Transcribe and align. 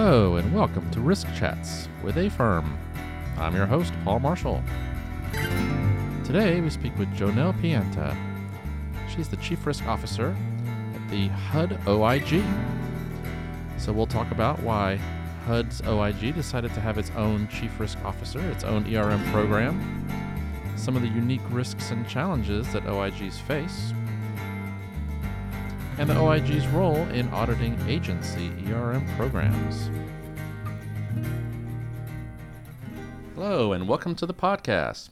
Hello, 0.00 0.36
and 0.36 0.54
welcome 0.54 0.88
to 0.92 1.00
Risk 1.00 1.26
Chats 1.34 1.88
with 2.04 2.14
AFERM. 2.18 2.78
I'm 3.36 3.56
your 3.56 3.66
host, 3.66 3.92
Paul 4.04 4.20
Marshall. 4.20 4.62
Today 6.22 6.60
we 6.60 6.70
speak 6.70 6.96
with 6.96 7.12
Janelle 7.16 7.52
Pianta. 7.60 8.16
She's 9.12 9.28
the 9.28 9.36
Chief 9.38 9.66
Risk 9.66 9.84
Officer 9.88 10.36
at 10.94 11.10
the 11.10 11.26
HUD 11.26 11.80
OIG. 11.88 12.44
So 13.76 13.92
we'll 13.92 14.06
talk 14.06 14.30
about 14.30 14.62
why 14.62 15.00
HUD's 15.46 15.82
OIG 15.82 16.32
decided 16.32 16.72
to 16.74 16.80
have 16.80 16.96
its 16.96 17.10
own 17.16 17.48
Chief 17.48 17.80
Risk 17.80 17.98
Officer, 18.04 18.38
its 18.52 18.62
own 18.62 18.86
ERM 18.94 19.24
program, 19.32 20.06
some 20.76 20.94
of 20.94 21.02
the 21.02 21.08
unique 21.08 21.42
risks 21.50 21.90
and 21.90 22.08
challenges 22.08 22.72
that 22.72 22.84
OIGs 22.84 23.40
face, 23.40 23.92
and 25.98 26.08
the 26.08 26.16
OIG's 26.16 26.64
role 26.68 26.96
in 27.08 27.28
auditing 27.30 27.76
agency 27.88 28.52
ERM 28.68 29.04
programs. 29.16 29.90
Hello, 33.34 33.72
and 33.72 33.88
welcome 33.88 34.14
to 34.14 34.24
the 34.24 34.32
podcast. 34.32 35.08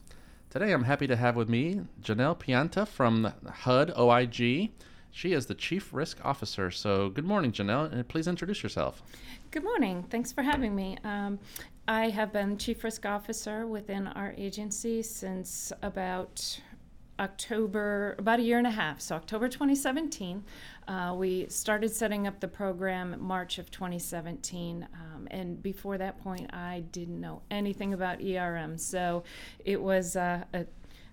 Today 0.48 0.70
I'm 0.70 0.84
happy 0.84 1.08
to 1.08 1.16
have 1.16 1.34
with 1.34 1.48
me 1.48 1.80
Janelle 2.00 2.38
Pianta 2.38 2.86
from 2.86 3.32
HUD 3.44 3.94
OIG. 3.98 4.70
She 5.10 5.32
is 5.32 5.46
the 5.46 5.56
Chief 5.56 5.92
Risk 5.92 6.24
Officer. 6.24 6.70
So, 6.70 7.08
good 7.08 7.24
morning, 7.24 7.50
Janelle, 7.50 7.92
and 7.92 8.06
please 8.06 8.28
introduce 8.28 8.62
yourself. 8.62 9.02
Good 9.50 9.64
morning. 9.64 10.04
Thanks 10.08 10.30
for 10.30 10.42
having 10.42 10.76
me. 10.76 10.98
Um, 11.02 11.40
I 11.88 12.10
have 12.10 12.32
been 12.32 12.58
Chief 12.58 12.84
Risk 12.84 13.04
Officer 13.04 13.66
within 13.66 14.06
our 14.06 14.34
agency 14.36 15.02
since 15.02 15.72
about 15.82 16.60
October, 17.18 18.14
about 18.18 18.40
a 18.40 18.42
year 18.42 18.58
and 18.58 18.66
a 18.66 18.70
half. 18.70 19.00
So, 19.00 19.16
October 19.16 19.48
2017. 19.48 20.44
Uh, 20.88 21.14
we 21.16 21.46
started 21.48 21.90
setting 21.90 22.26
up 22.28 22.38
the 22.38 22.46
program 22.46 23.16
March 23.18 23.58
of 23.58 23.70
2017, 23.72 24.86
um, 24.94 25.26
and 25.32 25.60
before 25.60 25.98
that 25.98 26.18
point, 26.18 26.48
I 26.54 26.84
didn't 26.92 27.20
know 27.20 27.42
anything 27.50 27.92
about 27.92 28.22
ERM. 28.22 28.78
So 28.78 29.24
it 29.64 29.82
was 29.82 30.14
uh, 30.14 30.44
a, 30.54 30.64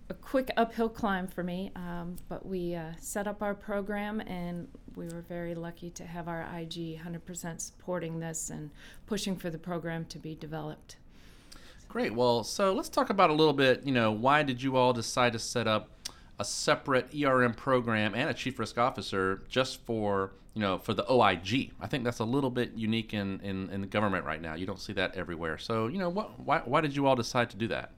a, 0.09 0.13
quick 0.13 0.51
uphill 0.57 0.89
climb 0.89 1.27
for 1.27 1.43
me. 1.43 1.71
Um, 1.75 2.17
but 2.29 2.45
we 2.45 2.75
uh, 2.75 2.91
set 2.99 3.27
up 3.27 3.41
our 3.41 3.55
program, 3.55 4.19
and 4.21 4.67
we 4.95 5.05
were 5.05 5.21
very 5.27 5.55
lucky 5.55 5.89
to 5.91 6.05
have 6.05 6.27
our 6.27 6.41
IG 6.55 6.99
100% 6.99 7.59
supporting 7.59 8.19
this 8.19 8.51
and 8.51 8.69
pushing 9.07 9.35
for 9.35 9.49
the 9.49 9.57
program 9.57 10.05
to 10.05 10.19
be 10.19 10.35
developed. 10.35 10.97
Great. 11.93 12.15
Well, 12.15 12.43
so 12.43 12.73
let's 12.73 12.89
talk 12.89 13.11
about 13.11 13.29
a 13.29 13.33
little 13.33 13.53
bit. 13.53 13.83
You 13.85 13.91
know, 13.93 14.11
why 14.11 14.41
did 14.41 14.63
you 14.63 14.75
all 14.77 14.93
decide 14.93 15.33
to 15.33 15.39
set 15.39 15.67
up? 15.67 15.91
a 16.39 16.45
separate 16.45 17.13
ERM 17.13 17.53
program 17.53 18.15
and 18.15 18.29
a 18.29 18.33
chief 18.33 18.57
risk 18.59 18.77
officer 18.77 19.43
just 19.47 19.85
for 19.85 20.31
you 20.53 20.61
know 20.61 20.77
for 20.77 20.93
the 20.93 21.09
OIG. 21.09 21.71
I 21.79 21.87
think 21.87 22.03
that's 22.03 22.19
a 22.19 22.25
little 22.25 22.49
bit 22.49 22.73
unique 22.73 23.13
in, 23.13 23.39
in, 23.41 23.69
in 23.69 23.81
the 23.81 23.87
government 23.87 24.25
right 24.25 24.41
now. 24.41 24.55
You 24.55 24.65
don't 24.65 24.79
see 24.79 24.93
that 24.93 25.15
everywhere. 25.15 25.57
So 25.57 25.87
you 25.87 25.99
know 25.99 26.09
what? 26.09 26.39
Why, 26.39 26.59
why 26.65 26.81
did 26.81 26.95
you 26.95 27.07
all 27.07 27.15
decide 27.15 27.49
to 27.51 27.57
do 27.57 27.67
that? 27.69 27.91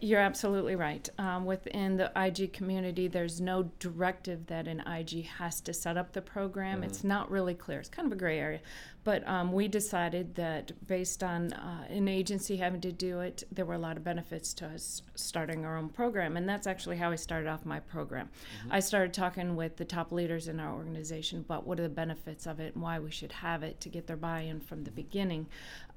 You're 0.00 0.20
absolutely 0.20 0.76
right. 0.76 1.06
Um, 1.18 1.44
within 1.44 1.98
the 1.98 2.10
IG 2.16 2.54
community, 2.54 3.06
there's 3.06 3.40
no 3.40 3.70
directive 3.78 4.46
that 4.46 4.66
an 4.66 4.80
IG 4.80 5.26
has 5.26 5.60
to 5.62 5.74
set 5.74 5.98
up 5.98 6.12
the 6.12 6.22
program. 6.22 6.76
Mm-hmm. 6.76 6.84
It's 6.84 7.04
not 7.04 7.30
really 7.30 7.54
clear. 7.54 7.80
It's 7.80 7.90
kind 7.90 8.06
of 8.06 8.12
a 8.12 8.16
gray 8.16 8.38
area. 8.38 8.60
But 9.04 9.28
um, 9.28 9.52
we 9.52 9.68
decided 9.68 10.36
that 10.36 10.72
based 10.86 11.22
on 11.22 11.52
uh, 11.52 11.84
an 11.90 12.08
agency 12.08 12.56
having 12.56 12.80
to 12.80 12.92
do 12.92 13.20
it, 13.20 13.44
there 13.52 13.66
were 13.66 13.74
a 13.74 13.78
lot 13.78 13.98
of 13.98 14.04
benefits 14.04 14.54
to 14.54 14.66
us 14.66 15.02
starting 15.14 15.66
our 15.66 15.76
own 15.76 15.90
program. 15.90 16.38
And 16.38 16.48
that's 16.48 16.66
actually 16.66 16.96
how 16.96 17.10
I 17.10 17.16
started 17.16 17.46
off 17.46 17.66
my 17.66 17.80
program. 17.80 18.30
Mm-hmm. 18.60 18.72
I 18.72 18.80
started 18.80 19.12
talking 19.12 19.54
with 19.54 19.76
the 19.76 19.84
top 19.84 20.12
leaders 20.12 20.48
in 20.48 20.60
our 20.60 20.72
organization 20.72 21.40
about 21.40 21.66
what 21.66 21.78
are 21.78 21.82
the 21.82 21.90
benefits 21.90 22.46
of 22.46 22.58
it 22.58 22.74
and 22.74 22.82
why 22.82 22.98
we 22.98 23.10
should 23.10 23.32
have 23.32 23.62
it 23.62 23.82
to 23.82 23.90
get 23.90 24.06
their 24.06 24.16
buy 24.16 24.40
in 24.40 24.60
from 24.60 24.84
the 24.84 24.90
beginning. 24.90 25.46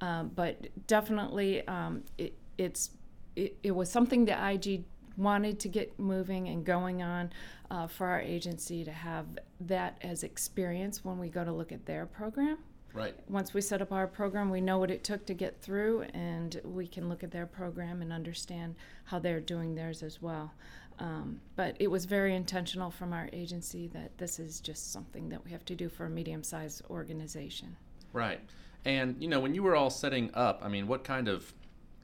Um, 0.02 0.32
but 0.36 0.68
definitely, 0.88 1.66
um, 1.70 2.04
it, 2.18 2.34
it's 2.58 2.90
it, 3.38 3.58
it 3.64 3.72
was 3.72 3.90
something 3.90 4.26
that 4.26 4.52
IG 4.52 4.84
wanted 5.16 5.60
to 5.60 5.70
get 5.70 5.98
moving 6.00 6.48
and 6.50 6.66
going 6.66 7.02
on 7.02 7.32
uh, 7.72 7.88
for 7.88 8.08
our 8.08 8.20
agency 8.20 8.84
to 8.84 8.92
have 8.92 9.26
that 9.62 9.98
as 10.02 10.24
experience 10.24 11.04
when 11.04 11.18
we 11.18 11.30
go 11.30 11.44
to 11.44 11.52
look 11.52 11.72
at 11.72 11.86
their 11.86 12.06
program. 12.06 12.58
Right. 12.94 13.16
Once 13.30 13.54
we 13.54 13.62
set 13.62 13.82
up 13.82 13.92
our 13.92 14.08
program, 14.08 14.50
we 14.50 14.62
know 14.62 14.80
what 14.80 14.90
it 14.90 15.04
took 15.04 15.26
to 15.28 15.34
get 15.34 15.62
through, 15.62 16.04
and 16.14 16.60
we 16.64 16.88
can 16.88 17.10
look 17.10 17.24
at 17.24 17.30
their 17.30 17.46
program 17.46 18.02
and 18.02 18.12
understand 18.12 18.76
how 19.06 19.20
they're 19.20 19.40
doing 19.40 19.76
theirs 19.76 20.02
as 20.02 20.22
well. 20.22 20.54
Um, 21.00 21.42
but 21.56 21.76
it 21.80 21.92
was 21.92 22.06
very 22.06 22.36
intentional 22.36 22.90
from 22.90 23.14
our 23.14 23.30
agency 23.32 23.88
that 23.90 24.18
this 24.18 24.40
is 24.40 24.60
just 24.60 24.92
something 24.92 25.30
that 25.30 25.46
we 25.46 25.52
have 25.52 25.64
to 25.66 25.76
do 25.76 25.90
for 25.90 26.06
a 26.06 26.10
medium 26.10 26.44
sized 26.44 26.82
organization. 26.90 27.76
Right. 28.14 28.40
And, 28.84 29.16
you 29.20 29.28
know, 29.28 29.40
when 29.40 29.54
you 29.54 29.62
were 29.62 29.76
all 29.76 29.92
setting 29.92 30.32
up, 30.34 30.62
I 30.64 30.70
mean, 30.70 30.88
what 30.88 31.04
kind 31.04 31.28
of 31.28 31.54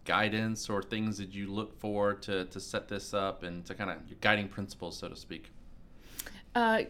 guidance 0.06 0.70
or 0.70 0.82
things 0.82 1.18
did 1.18 1.34
you 1.34 1.52
look 1.52 1.80
for 1.80 2.14
to, 2.14 2.46
to 2.46 2.60
set 2.60 2.88
this 2.88 3.14
up 3.14 3.44
and 3.44 3.66
to 3.66 3.74
kind 3.74 3.90
of 3.90 3.98
your 4.08 4.18
guiding 4.22 4.48
principles, 4.48 4.98
so 4.98 5.08
to 5.08 5.16
speak? 5.16 5.52
Uh, 6.56 6.84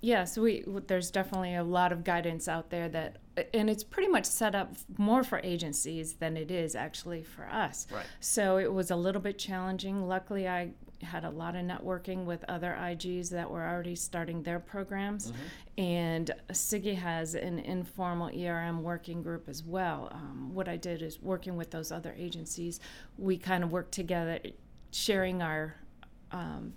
yes, 0.00 0.38
we 0.38 0.64
there's 0.86 1.10
definitely 1.10 1.54
a 1.54 1.64
lot 1.64 1.92
of 1.92 2.04
guidance 2.04 2.48
out 2.48 2.70
there 2.70 2.88
that, 2.88 3.18
and 3.52 3.68
it's 3.68 3.84
pretty 3.84 4.08
much 4.08 4.24
set 4.24 4.54
up 4.54 4.74
more 4.98 5.22
for 5.24 5.40
agencies 5.42 6.14
than 6.14 6.36
it 6.36 6.50
is 6.50 6.74
actually 6.74 7.22
for 7.22 7.46
us. 7.46 7.86
Right. 7.90 8.06
So 8.20 8.58
it 8.58 8.72
was 8.72 8.90
a 8.90 8.96
little 8.96 9.20
bit 9.20 9.38
challenging. 9.38 10.06
Luckily, 10.06 10.48
I 10.48 10.70
had 11.02 11.24
a 11.24 11.30
lot 11.30 11.54
of 11.54 11.62
networking 11.62 12.24
with 12.24 12.44
other 12.48 12.76
IGs 12.78 13.30
that 13.30 13.50
were 13.50 13.66
already 13.66 13.94
starting 13.94 14.42
their 14.42 14.58
programs. 14.58 15.30
Mm-hmm. 15.30 15.82
And 15.82 16.30
CIGIE 16.50 16.96
has 16.96 17.34
an 17.34 17.58
informal 17.58 18.28
ERM 18.28 18.82
working 18.82 19.22
group 19.22 19.48
as 19.48 19.62
well. 19.62 20.08
Um, 20.12 20.54
what 20.54 20.68
I 20.68 20.76
did 20.76 21.02
is 21.02 21.20
working 21.20 21.56
with 21.56 21.70
those 21.70 21.92
other 21.92 22.14
agencies, 22.16 22.80
we 23.18 23.36
kind 23.36 23.62
of 23.62 23.72
worked 23.72 23.92
together, 23.92 24.38
sharing 24.90 25.42
our. 25.42 25.76
Um, 26.32 26.72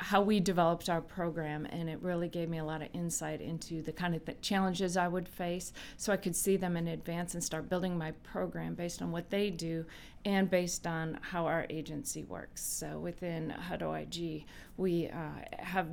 how 0.00 0.22
we 0.22 0.40
developed 0.40 0.88
our 0.88 1.02
program, 1.02 1.66
and 1.66 1.88
it 1.88 2.00
really 2.00 2.28
gave 2.28 2.48
me 2.48 2.56
a 2.56 2.64
lot 2.64 2.80
of 2.80 2.88
insight 2.94 3.42
into 3.42 3.82
the 3.82 3.92
kind 3.92 4.14
of 4.14 4.24
th- 4.24 4.40
challenges 4.40 4.96
I 4.96 5.06
would 5.06 5.28
face 5.28 5.74
so 5.98 6.10
I 6.10 6.16
could 6.16 6.34
see 6.34 6.56
them 6.56 6.74
in 6.76 6.88
advance 6.88 7.34
and 7.34 7.44
start 7.44 7.68
building 7.68 7.98
my 7.98 8.12
program 8.22 8.74
based 8.74 9.02
on 9.02 9.12
what 9.12 9.28
they 9.28 9.50
do 9.50 9.84
and 10.24 10.48
based 10.48 10.86
on 10.86 11.18
how 11.20 11.44
our 11.44 11.66
agency 11.68 12.24
works. 12.24 12.64
So 12.64 12.98
within 12.98 13.50
HUD 13.50 13.82
OIG, 13.82 14.46
we 14.78 15.08
uh, 15.08 15.44
have 15.58 15.88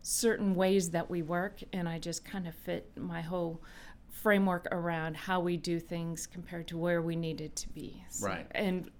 certain 0.00 0.54
ways 0.54 0.88
that 0.90 1.10
we 1.10 1.20
work, 1.20 1.62
and 1.74 1.86
I 1.86 1.98
just 1.98 2.24
kind 2.24 2.48
of 2.48 2.54
fit 2.54 2.90
my 2.96 3.20
whole 3.20 3.62
framework 4.08 4.68
around 4.72 5.16
how 5.16 5.40
we 5.40 5.58
do 5.58 5.78
things 5.78 6.26
compared 6.26 6.66
to 6.68 6.78
where 6.78 7.02
we 7.02 7.14
needed 7.14 7.56
to 7.56 7.68
be. 7.68 8.02
So, 8.08 8.26
right. 8.26 8.46
And 8.52 8.90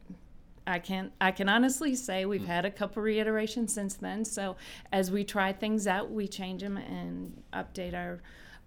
I 0.66 0.78
can 0.78 1.10
I 1.20 1.32
can 1.32 1.48
honestly 1.48 1.94
say 1.94 2.24
we've 2.24 2.46
had 2.46 2.64
a 2.64 2.70
couple 2.70 3.02
reiterations 3.02 3.72
since 3.72 3.94
then. 3.94 4.24
So 4.24 4.56
as 4.92 5.10
we 5.10 5.24
try 5.24 5.52
things 5.52 5.86
out, 5.86 6.10
we 6.10 6.28
change 6.28 6.62
them 6.62 6.76
and 6.76 7.42
update 7.52 7.94
our 7.94 8.20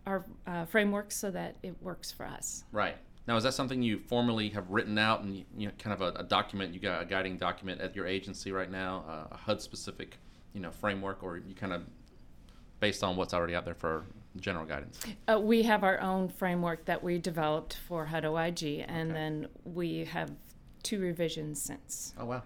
our 0.06 0.26
uh, 0.46 0.66
framework 0.66 1.12
so 1.12 1.32
that 1.32 1.56
it 1.64 1.76
works 1.82 2.12
for 2.12 2.26
us. 2.26 2.64
Right. 2.72 2.98
Now, 3.28 3.38
is 3.38 3.44
that 3.44 3.56
something 3.56 3.82
you 3.82 3.98
formally 3.98 4.50
have 4.50 4.70
written 4.70 5.00
out 5.00 5.24
and 5.24 5.44
you 5.58 5.68
know, 5.68 5.72
kind 5.80 6.00
of 6.00 6.02
a, 6.02 6.20
a 6.20 6.24
document? 6.24 6.74
You 6.74 6.80
got 6.80 7.02
a 7.02 7.06
guiding 7.06 7.38
document 7.38 7.82
at 7.82 7.96
your 7.96 8.06
agency 8.06 8.52
right 8.52 8.70
now, 8.70 9.04
uh, 9.08 9.34
a 9.34 9.38
HUD 9.38 9.62
specific, 9.62 10.20
you 10.54 10.62
know, 10.62 10.70
framework, 10.70 11.24
or 11.24 11.38
you 11.38 11.56
kind 11.56 11.74
of 11.74 11.82
based 12.80 13.04
on 13.04 13.16
what's 13.16 13.34
already 13.34 13.56
out 13.56 13.66
there 13.66 13.74
for 13.74 14.06
general 14.40 14.66
guidance? 14.66 15.00
Uh, 15.28 15.40
we 15.40 15.64
have 15.64 15.84
our 15.84 16.00
own 16.02 16.28
framework 16.28 16.86
that 16.86 17.04
we 17.04 17.18
developed 17.18 17.78
for 17.88 18.06
HUD 18.06 18.26
OIG, 18.26 18.86
and 18.88 19.12
okay. 19.12 19.20
then 19.20 19.48
we 19.64 20.06
have 20.06 20.32
two 20.86 21.00
revisions 21.00 21.62
since. 21.62 22.14
Oh, 22.18 22.26
wow. 22.26 22.44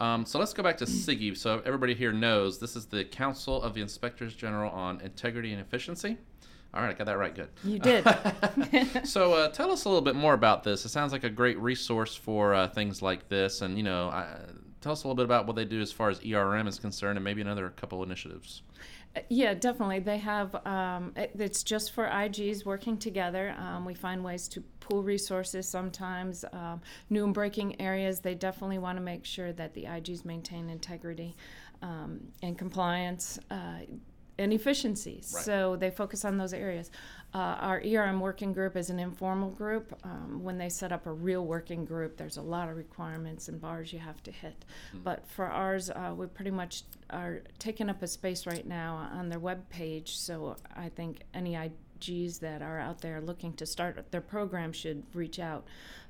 Um, 0.00 0.24
so 0.24 0.38
let's 0.38 0.54
go 0.54 0.62
back 0.62 0.78
to 0.78 0.86
CIGIE. 0.86 1.36
So 1.36 1.60
everybody 1.66 1.94
here 1.94 2.12
knows 2.12 2.58
this 2.58 2.76
is 2.76 2.86
the 2.86 3.04
Council 3.04 3.60
of 3.60 3.74
the 3.74 3.82
Inspectors 3.82 4.34
General 4.34 4.70
on 4.70 5.00
Integrity 5.00 5.52
and 5.52 5.60
Efficiency. 5.60 6.16
All 6.72 6.80
right, 6.80 6.94
I 6.94 6.94
got 6.94 7.04
that 7.04 7.18
right. 7.18 7.34
Good. 7.34 7.50
You 7.64 7.78
did. 7.78 8.04
so 9.04 9.34
uh, 9.34 9.48
tell 9.48 9.70
us 9.70 9.84
a 9.84 9.88
little 9.88 10.00
bit 10.00 10.16
more 10.16 10.32
about 10.32 10.64
this. 10.64 10.86
It 10.86 10.88
sounds 10.88 11.12
like 11.12 11.24
a 11.24 11.30
great 11.30 11.58
resource 11.58 12.14
for 12.14 12.54
uh, 12.54 12.68
things 12.68 13.02
like 13.02 13.28
this, 13.28 13.60
and 13.60 13.76
you 13.76 13.82
know, 13.82 14.08
I, 14.08 14.38
tell 14.80 14.92
us 14.92 15.04
a 15.04 15.06
little 15.06 15.16
bit 15.16 15.26
about 15.26 15.46
what 15.46 15.54
they 15.54 15.66
do 15.66 15.82
as 15.82 15.92
far 15.92 16.08
as 16.08 16.20
ERM 16.24 16.66
is 16.66 16.78
concerned, 16.78 17.18
and 17.18 17.24
maybe 17.24 17.42
another 17.42 17.68
couple 17.68 18.02
initiatives. 18.02 18.62
Yeah, 19.28 19.52
definitely. 19.52 19.98
They 19.98 20.18
have, 20.18 20.54
um, 20.66 21.12
it's 21.16 21.62
just 21.62 21.92
for 21.92 22.06
IGs 22.06 22.64
working 22.64 22.96
together. 22.96 23.54
Um, 23.58 23.84
we 23.84 23.92
find 23.92 24.24
ways 24.24 24.48
to 24.48 24.62
pool 24.82 25.02
resources 25.02 25.68
sometimes. 25.68 26.44
Um, 26.52 26.80
new 27.10 27.24
and 27.24 27.34
breaking 27.34 27.80
areas, 27.80 28.20
they 28.20 28.34
definitely 28.34 28.78
want 28.78 28.98
to 28.98 29.02
make 29.02 29.24
sure 29.24 29.52
that 29.52 29.74
the 29.74 29.84
IGs 29.84 30.24
maintain 30.24 30.68
integrity 30.68 31.34
um, 31.82 32.20
and 32.42 32.58
compliance. 32.58 33.38
Uh, 33.50 33.80
and 34.38 34.52
efficiencies. 34.52 35.32
Right. 35.34 35.44
So 35.44 35.76
they 35.76 35.90
focus 35.90 36.24
on 36.24 36.36
those 36.36 36.52
areas. 36.52 36.90
Uh, 37.34 37.56
our 37.60 37.82
ERM 37.84 38.20
working 38.20 38.52
group 38.52 38.76
is 38.76 38.90
an 38.90 38.98
informal 38.98 39.50
group. 39.50 39.98
Um, 40.04 40.42
when 40.42 40.58
they 40.58 40.68
set 40.68 40.92
up 40.92 41.06
a 41.06 41.12
real 41.12 41.44
working 41.44 41.84
group, 41.84 42.16
there's 42.16 42.36
a 42.36 42.42
lot 42.42 42.68
of 42.68 42.76
requirements 42.76 43.48
and 43.48 43.60
bars 43.60 43.92
you 43.92 43.98
have 43.98 44.22
to 44.24 44.30
hit. 44.30 44.64
Mm-hmm. 44.88 45.04
But 45.04 45.26
for 45.28 45.46
ours, 45.46 45.90
uh, 45.90 46.14
we 46.16 46.26
pretty 46.26 46.50
much 46.50 46.82
are 47.10 47.42
taking 47.58 47.88
up 47.88 48.02
a 48.02 48.06
space 48.06 48.46
right 48.46 48.66
now 48.66 49.08
on 49.12 49.28
their 49.28 49.38
web 49.38 49.68
page. 49.70 50.16
So 50.16 50.56
I 50.76 50.88
think 50.88 51.22
any 51.34 51.56
That 52.02 52.62
are 52.62 52.80
out 52.80 53.00
there 53.00 53.20
looking 53.20 53.52
to 53.54 53.66
start 53.66 54.10
their 54.10 54.20
program 54.20 54.72
should 54.72 55.04
reach 55.14 55.38
out. 55.38 55.64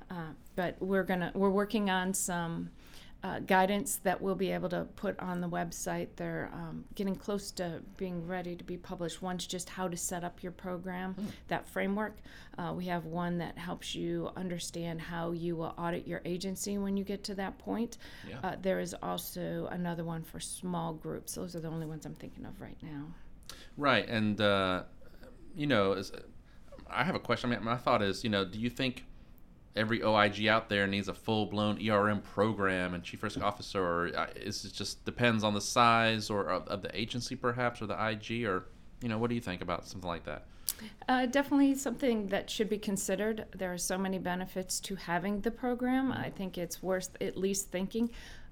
Uh, 0.09 0.33
but 0.55 0.75
we're 0.79 1.03
gonna 1.03 1.31
we're 1.35 1.49
working 1.51 1.89
on 1.89 2.13
some 2.13 2.71
uh, 3.23 3.39
guidance 3.39 3.97
that 4.03 4.21
we'll 4.21 4.35
be 4.35 4.51
able 4.51 4.67
to 4.67 4.85
put 4.95 5.17
on 5.19 5.39
the 5.39 5.47
website. 5.47 6.07
They're 6.17 6.49
um, 6.51 6.83
getting 6.95 7.15
close 7.15 7.51
to 7.51 7.81
being 7.95 8.27
ready 8.27 8.55
to 8.55 8.63
be 8.63 8.75
published. 8.75 9.21
One's 9.21 9.47
just 9.47 9.69
how 9.69 9.87
to 9.87 9.95
set 9.95 10.23
up 10.23 10.43
your 10.43 10.51
program, 10.51 11.15
mm. 11.17 11.27
that 11.47 11.65
framework. 11.69 12.17
Uh, 12.57 12.73
we 12.75 12.85
have 12.85 13.05
one 13.05 13.37
that 13.37 13.57
helps 13.57 13.95
you 13.95 14.29
understand 14.35 14.99
how 14.99 15.31
you 15.31 15.55
will 15.55 15.73
audit 15.77 16.05
your 16.05 16.21
agency 16.25 16.77
when 16.77 16.97
you 16.97 17.03
get 17.03 17.23
to 17.25 17.35
that 17.35 17.57
point. 17.59 17.97
Yeah. 18.27 18.39
Uh, 18.43 18.55
there 18.61 18.81
is 18.81 18.93
also 19.01 19.69
another 19.71 20.03
one 20.03 20.23
for 20.23 20.39
small 20.41 20.93
groups. 20.93 21.35
Those 21.35 21.55
are 21.55 21.61
the 21.61 21.69
only 21.69 21.85
ones 21.85 22.05
I'm 22.05 22.15
thinking 22.15 22.45
of 22.45 22.59
right 22.59 22.77
now. 22.81 23.05
Right, 23.77 24.07
and 24.07 24.39
uh, 24.39 24.83
you 25.55 25.67
know, 25.67 25.93
is, 25.93 26.11
I 26.89 27.03
have 27.03 27.15
a 27.15 27.19
question. 27.19 27.51
I 27.51 27.55
mean, 27.55 27.65
my 27.65 27.77
thought 27.77 28.01
is, 28.01 28.23
you 28.23 28.29
know, 28.29 28.45
do 28.45 28.59
you 28.59 28.69
think 28.69 29.05
every 29.75 30.03
OIG 30.03 30.47
out 30.47 30.69
there 30.69 30.87
needs 30.87 31.07
a 31.07 31.13
full 31.13 31.45
blown 31.45 31.79
ERM 31.87 32.21
program 32.21 32.93
and 32.93 33.03
chief 33.03 33.23
risk 33.23 33.41
officer, 33.41 33.83
or 33.83 34.11
uh, 34.15 34.27
is 34.35 34.65
it 34.65 34.73
just 34.73 35.03
depends 35.05 35.43
on 35.43 35.53
the 35.53 35.61
size 35.61 36.29
or 36.29 36.49
of, 36.49 36.67
of, 36.67 36.81
the 36.81 36.97
agency 36.97 37.35
perhaps, 37.35 37.81
or 37.81 37.87
the 37.87 38.07
IG, 38.07 38.45
or 38.45 38.65
you 39.01 39.09
know, 39.09 39.17
what 39.17 39.29
do 39.29 39.35
you 39.35 39.41
think 39.41 39.61
about 39.61 39.85
something 39.87 40.09
like 40.09 40.25
that? 40.25 40.45
Uh, 41.07 41.25
definitely 41.25 41.75
something 41.75 42.27
that 42.27 42.49
should 42.49 42.69
be 42.69 42.77
considered. 42.77 43.45
There 43.55 43.73
are 43.73 43.77
so 43.77 43.97
many 43.97 44.17
benefits 44.17 44.79
to 44.81 44.95
having 44.95 45.41
the 45.41 45.51
program. 45.51 46.11
I 46.11 46.29
think 46.29 46.57
it's 46.57 46.81
worth 46.81 47.09
at 47.21 47.37
least 47.37 47.71
thinking 47.71 48.09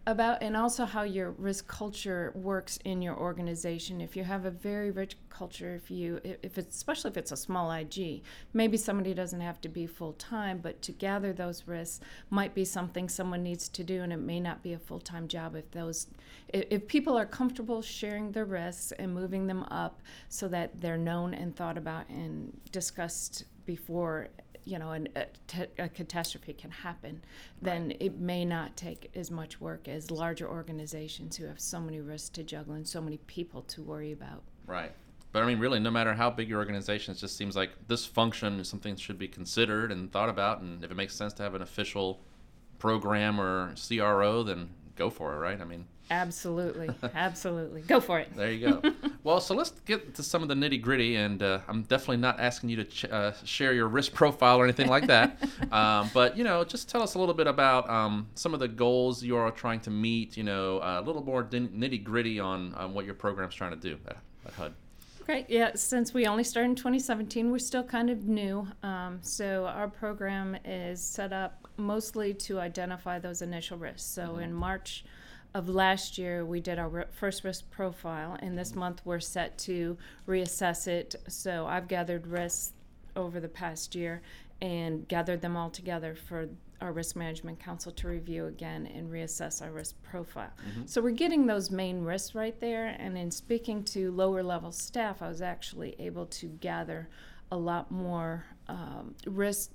about 0.08 0.42
and 0.42 0.58
also 0.58 0.86
how 0.86 1.04
your 1.04 1.32
risk 1.32 1.68
culture 1.68 2.32
works 2.36 2.78
in 2.86 3.02
your 3.02 3.18
organization. 3.18 4.02
If 4.02 4.16
you 4.16 4.24
have 4.24 4.46
a 4.46 4.52
very 4.52 4.92
rich 4.92 5.16
culture 5.42 5.74
if 5.74 5.90
you 5.90 6.20
if 6.24 6.58
it's 6.58 6.76
especially 6.76 7.10
if 7.10 7.18
it's 7.18 7.32
a 7.32 7.38
small 7.38 7.72
ig 7.72 8.22
maybe 8.54 8.78
somebody 8.78 9.14
doesn't 9.14 9.42
have 9.42 9.60
to 9.60 9.70
be 9.70 9.88
full 9.88 10.14
time 10.14 10.60
but 10.60 10.82
to 10.84 10.92
gather 10.92 11.34
those 11.34 11.68
risks 11.68 12.00
might 12.30 12.54
be 12.54 12.64
something 12.64 13.10
someone 13.10 13.42
needs 13.42 13.68
to 13.68 13.84
do 13.84 14.04
and 14.04 14.14
it 14.14 14.18
may 14.18 14.40
not 14.40 14.62
be 14.62 14.74
a 14.74 14.78
full 14.78 15.00
time 15.00 15.28
job 15.28 15.56
if 15.56 15.72
those 15.72 16.08
if 16.50 16.88
people 16.88 17.18
are 17.18 17.26
comfortable 17.26 17.82
sharing 17.82 18.32
their 18.32 18.46
risks 18.46 18.92
and 19.00 19.14
moving 19.14 19.48
them 19.48 19.64
up 19.72 20.02
so 20.30 20.48
that 20.48 20.80
they're 20.80 20.98
known 20.98 21.34
and 21.34 21.56
thought 21.56 21.78
about 21.78 22.08
and 22.10 22.56
discussed 22.72 23.46
before 23.66 24.28
you 24.66 24.78
know 24.78 24.92
an, 24.92 25.10
a, 25.16 25.26
a, 25.80 25.90
catastrophe 25.90 26.54
can 26.54 26.72
happen, 26.72 27.22
then 27.62 27.88
right. 27.88 27.98
it 28.00 28.20
may 28.20 28.46
not 28.46 28.76
take 28.78 29.12
as 29.16 29.32
much 29.32 29.60
work 29.60 29.88
as 29.88 30.12
larger 30.12 30.48
organizations 30.48 31.38
who 31.38 31.46
have 31.46 31.60
so 31.60 31.80
many 31.80 32.00
risks 32.00 32.30
to 32.30 32.44
juggle 32.44 32.74
and 32.74 32.88
so 32.88 33.02
many 33.02 33.18
people 33.18 33.62
to 33.64 33.82
worry 33.82 34.12
about. 34.12 34.44
Right. 34.68 34.92
But 35.32 35.44
I 35.44 35.46
mean, 35.46 35.60
really, 35.60 35.80
no 35.80 35.92
matter 35.92 36.14
how 36.14 36.30
big 36.30 36.50
your 36.50 36.60
organization, 36.60 37.14
it 37.14 37.18
just 37.18 37.38
seems 37.38 37.56
like 37.56 37.72
this 37.88 38.06
function 38.06 38.60
is 38.60 38.68
something 38.68 38.96
that 38.96 39.02
should 39.02 39.18
be 39.18 39.28
considered 39.28 39.92
and 39.92 40.12
thought 40.12 40.30
about. 40.30 40.62
And 40.62 40.84
if 40.84 40.92
it 40.92 40.96
makes 40.96 41.16
sense 41.16 41.32
to 41.34 41.44
have 41.44 41.56
an 41.56 41.62
official 41.62 42.20
program 42.80 43.40
or 43.40 43.74
CRO, 43.88 44.44
then 44.44 44.70
go 44.96 45.10
for 45.10 45.34
it, 45.34 45.38
right? 45.38 45.60
I 45.60 45.64
mean, 45.64 45.86
Absolutely, 46.12 46.90
absolutely. 47.16 47.82
Go 47.82 48.02
for 48.02 48.20
it. 48.20 48.36
There 48.36 48.52
you 48.52 48.82
go. 48.82 48.94
Well, 49.24 49.40
so 49.40 49.54
let's 49.54 49.72
get 49.86 50.16
to 50.16 50.24
some 50.24 50.42
of 50.42 50.48
the 50.48 50.56
nitty 50.56 50.82
gritty, 50.82 51.16
and 51.16 51.42
uh, 51.44 51.60
I'm 51.68 51.84
definitely 51.84 52.18
not 52.18 52.40
asking 52.40 52.70
you 52.70 52.78
to 52.78 52.84
ch- 52.86 53.06
uh, 53.06 53.34
share 53.44 53.74
your 53.74 53.88
risk 53.88 54.14
profile 54.14 54.58
or 54.58 54.64
anything 54.64 54.88
like 54.88 55.08
that. 55.08 55.38
um, 55.72 56.10
but 56.14 56.38
you 56.38 56.44
know, 56.44 56.64
just 56.64 56.90
tell 56.90 57.02
us 57.02 57.16
a 57.16 57.20
little 57.20 57.36
bit 57.36 57.48
about 57.48 57.90
um, 57.90 58.28
some 58.36 58.54
of 58.54 58.60
the 58.60 58.68
goals 58.68 59.24
you 59.24 59.36
are 59.38 59.52
trying 59.52 59.80
to 59.82 59.90
meet. 59.90 60.38
You 60.38 60.44
know, 60.44 60.80
a 60.82 61.02
little 61.02 61.24
more 61.24 61.44
nitty 61.44 62.04
gritty 62.04 62.40
on, 62.40 62.74
on 62.76 62.94
what 62.94 63.06
your 63.06 63.14
program's 63.14 63.54
trying 63.54 63.72
to 63.72 63.78
do 63.78 63.98
at, 64.08 64.18
at 64.46 64.54
HUD. 64.54 64.74
Great. 65.26 65.50
Yeah, 65.50 65.72
since 65.76 66.14
we 66.14 66.26
only 66.26 66.44
started 66.44 66.70
in 66.70 66.76
2017, 66.76 67.52
we're 67.52 67.60
still 67.60 67.84
kind 67.84 68.10
of 68.10 68.26
new. 68.26 68.68
Um, 68.82 69.20
so 69.22 69.66
our 69.66 69.88
program 69.88 70.58
is 70.66 71.00
set 71.02 71.32
up 71.32 71.68
mostly 71.78 72.34
to 72.34 72.60
identify 72.60 73.20
those 73.20 73.42
initial 73.42 73.78
risks. 73.78 74.04
So 74.04 74.24
mm-hmm. 74.24 74.42
in 74.42 74.54
March 74.54 75.06
of 75.54 75.68
last 75.68 76.18
year, 76.18 76.46
we 76.46 76.60
did 76.62 76.80
our 76.80 77.08
first 77.12 77.44
risk 77.44 77.70
profile, 77.72 78.38
and 78.40 78.58
this 78.58 78.74
month 78.74 79.02
we're 79.04 79.20
set 79.20 79.58
to 79.60 79.98
reassess 80.28 80.88
it. 80.88 81.16
So 81.28 81.66
I've 81.66 81.88
gathered 81.88 82.28
risks 82.28 82.74
over 83.16 83.40
the 83.40 83.50
past 83.50 83.94
year 83.94 84.22
and 84.62 85.08
gathered 85.08 85.42
them 85.42 85.58
all 85.58 85.70
together 85.70 86.16
for 86.16 86.48
our 86.80 86.92
risk 86.92 87.16
management 87.16 87.60
council 87.60 87.92
to 87.92 88.08
review 88.08 88.48
again 88.48 88.88
and 88.88 89.12
reassess 89.12 89.62
our 89.62 89.72
risk 89.72 89.96
profile. 90.04 90.52
Mm-hmm. 90.68 90.86
So 90.86 91.02
we're 91.02 91.12
getting 91.12 91.46
those 91.46 91.70
main 91.70 92.04
risks 92.04 92.34
right 92.34 92.60
there. 92.60 92.96
And 92.98 93.18
in 93.18 93.30
speaking 93.30 93.84
to 93.86 94.12
lower 94.12 94.42
level 94.42 94.72
staff, 94.72 95.22
I 95.22 95.28
was 95.28 95.42
actually 95.42 95.96
able 96.00 96.26
to 96.28 96.48
gather 96.48 97.10
a 97.52 97.58
lot 97.58 97.92
more 97.92 98.46
um, 98.68 99.16
risks 99.28 99.74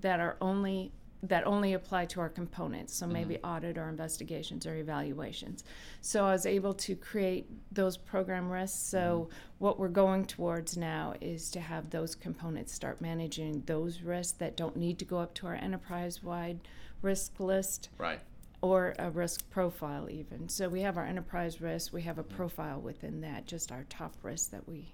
that 0.00 0.20
are 0.20 0.36
only 0.40 0.92
that 1.22 1.46
only 1.46 1.74
apply 1.74 2.06
to 2.06 2.20
our 2.20 2.28
components, 2.30 2.94
so 2.94 3.06
maybe 3.06 3.34
mm-hmm. 3.34 3.46
audit 3.46 3.76
or 3.76 3.88
investigations 3.88 4.66
or 4.66 4.76
evaluations. 4.76 5.64
So 6.00 6.24
I 6.24 6.32
was 6.32 6.46
able 6.46 6.72
to 6.74 6.96
create 6.96 7.46
those 7.70 7.96
program 7.96 8.50
risks. 8.50 8.78
So 8.78 9.28
mm-hmm. 9.28 9.34
what 9.58 9.78
we're 9.78 9.88
going 9.88 10.24
towards 10.24 10.76
now 10.76 11.14
is 11.20 11.50
to 11.50 11.60
have 11.60 11.90
those 11.90 12.14
components 12.14 12.72
start 12.72 13.00
managing 13.00 13.64
those 13.66 14.00
risks 14.00 14.32
that 14.38 14.56
don't 14.56 14.76
need 14.76 14.98
to 15.00 15.04
go 15.04 15.18
up 15.18 15.34
to 15.34 15.46
our 15.46 15.56
enterprise-wide 15.56 16.60
risk 17.02 17.38
list. 17.38 17.90
Right. 17.98 18.20
Or 18.62 18.94
a 18.98 19.10
risk 19.10 19.48
profile, 19.50 20.08
even. 20.10 20.48
So 20.48 20.68
we 20.68 20.82
have 20.82 20.98
our 20.98 21.06
enterprise 21.06 21.60
risk, 21.60 21.92
we 21.92 22.02
have 22.02 22.18
a 22.18 22.22
profile 22.22 22.80
within 22.80 23.20
that, 23.22 23.46
just 23.46 23.72
our 23.72 23.84
top 23.88 24.14
risks 24.22 24.48
that 24.48 24.68
we 24.68 24.92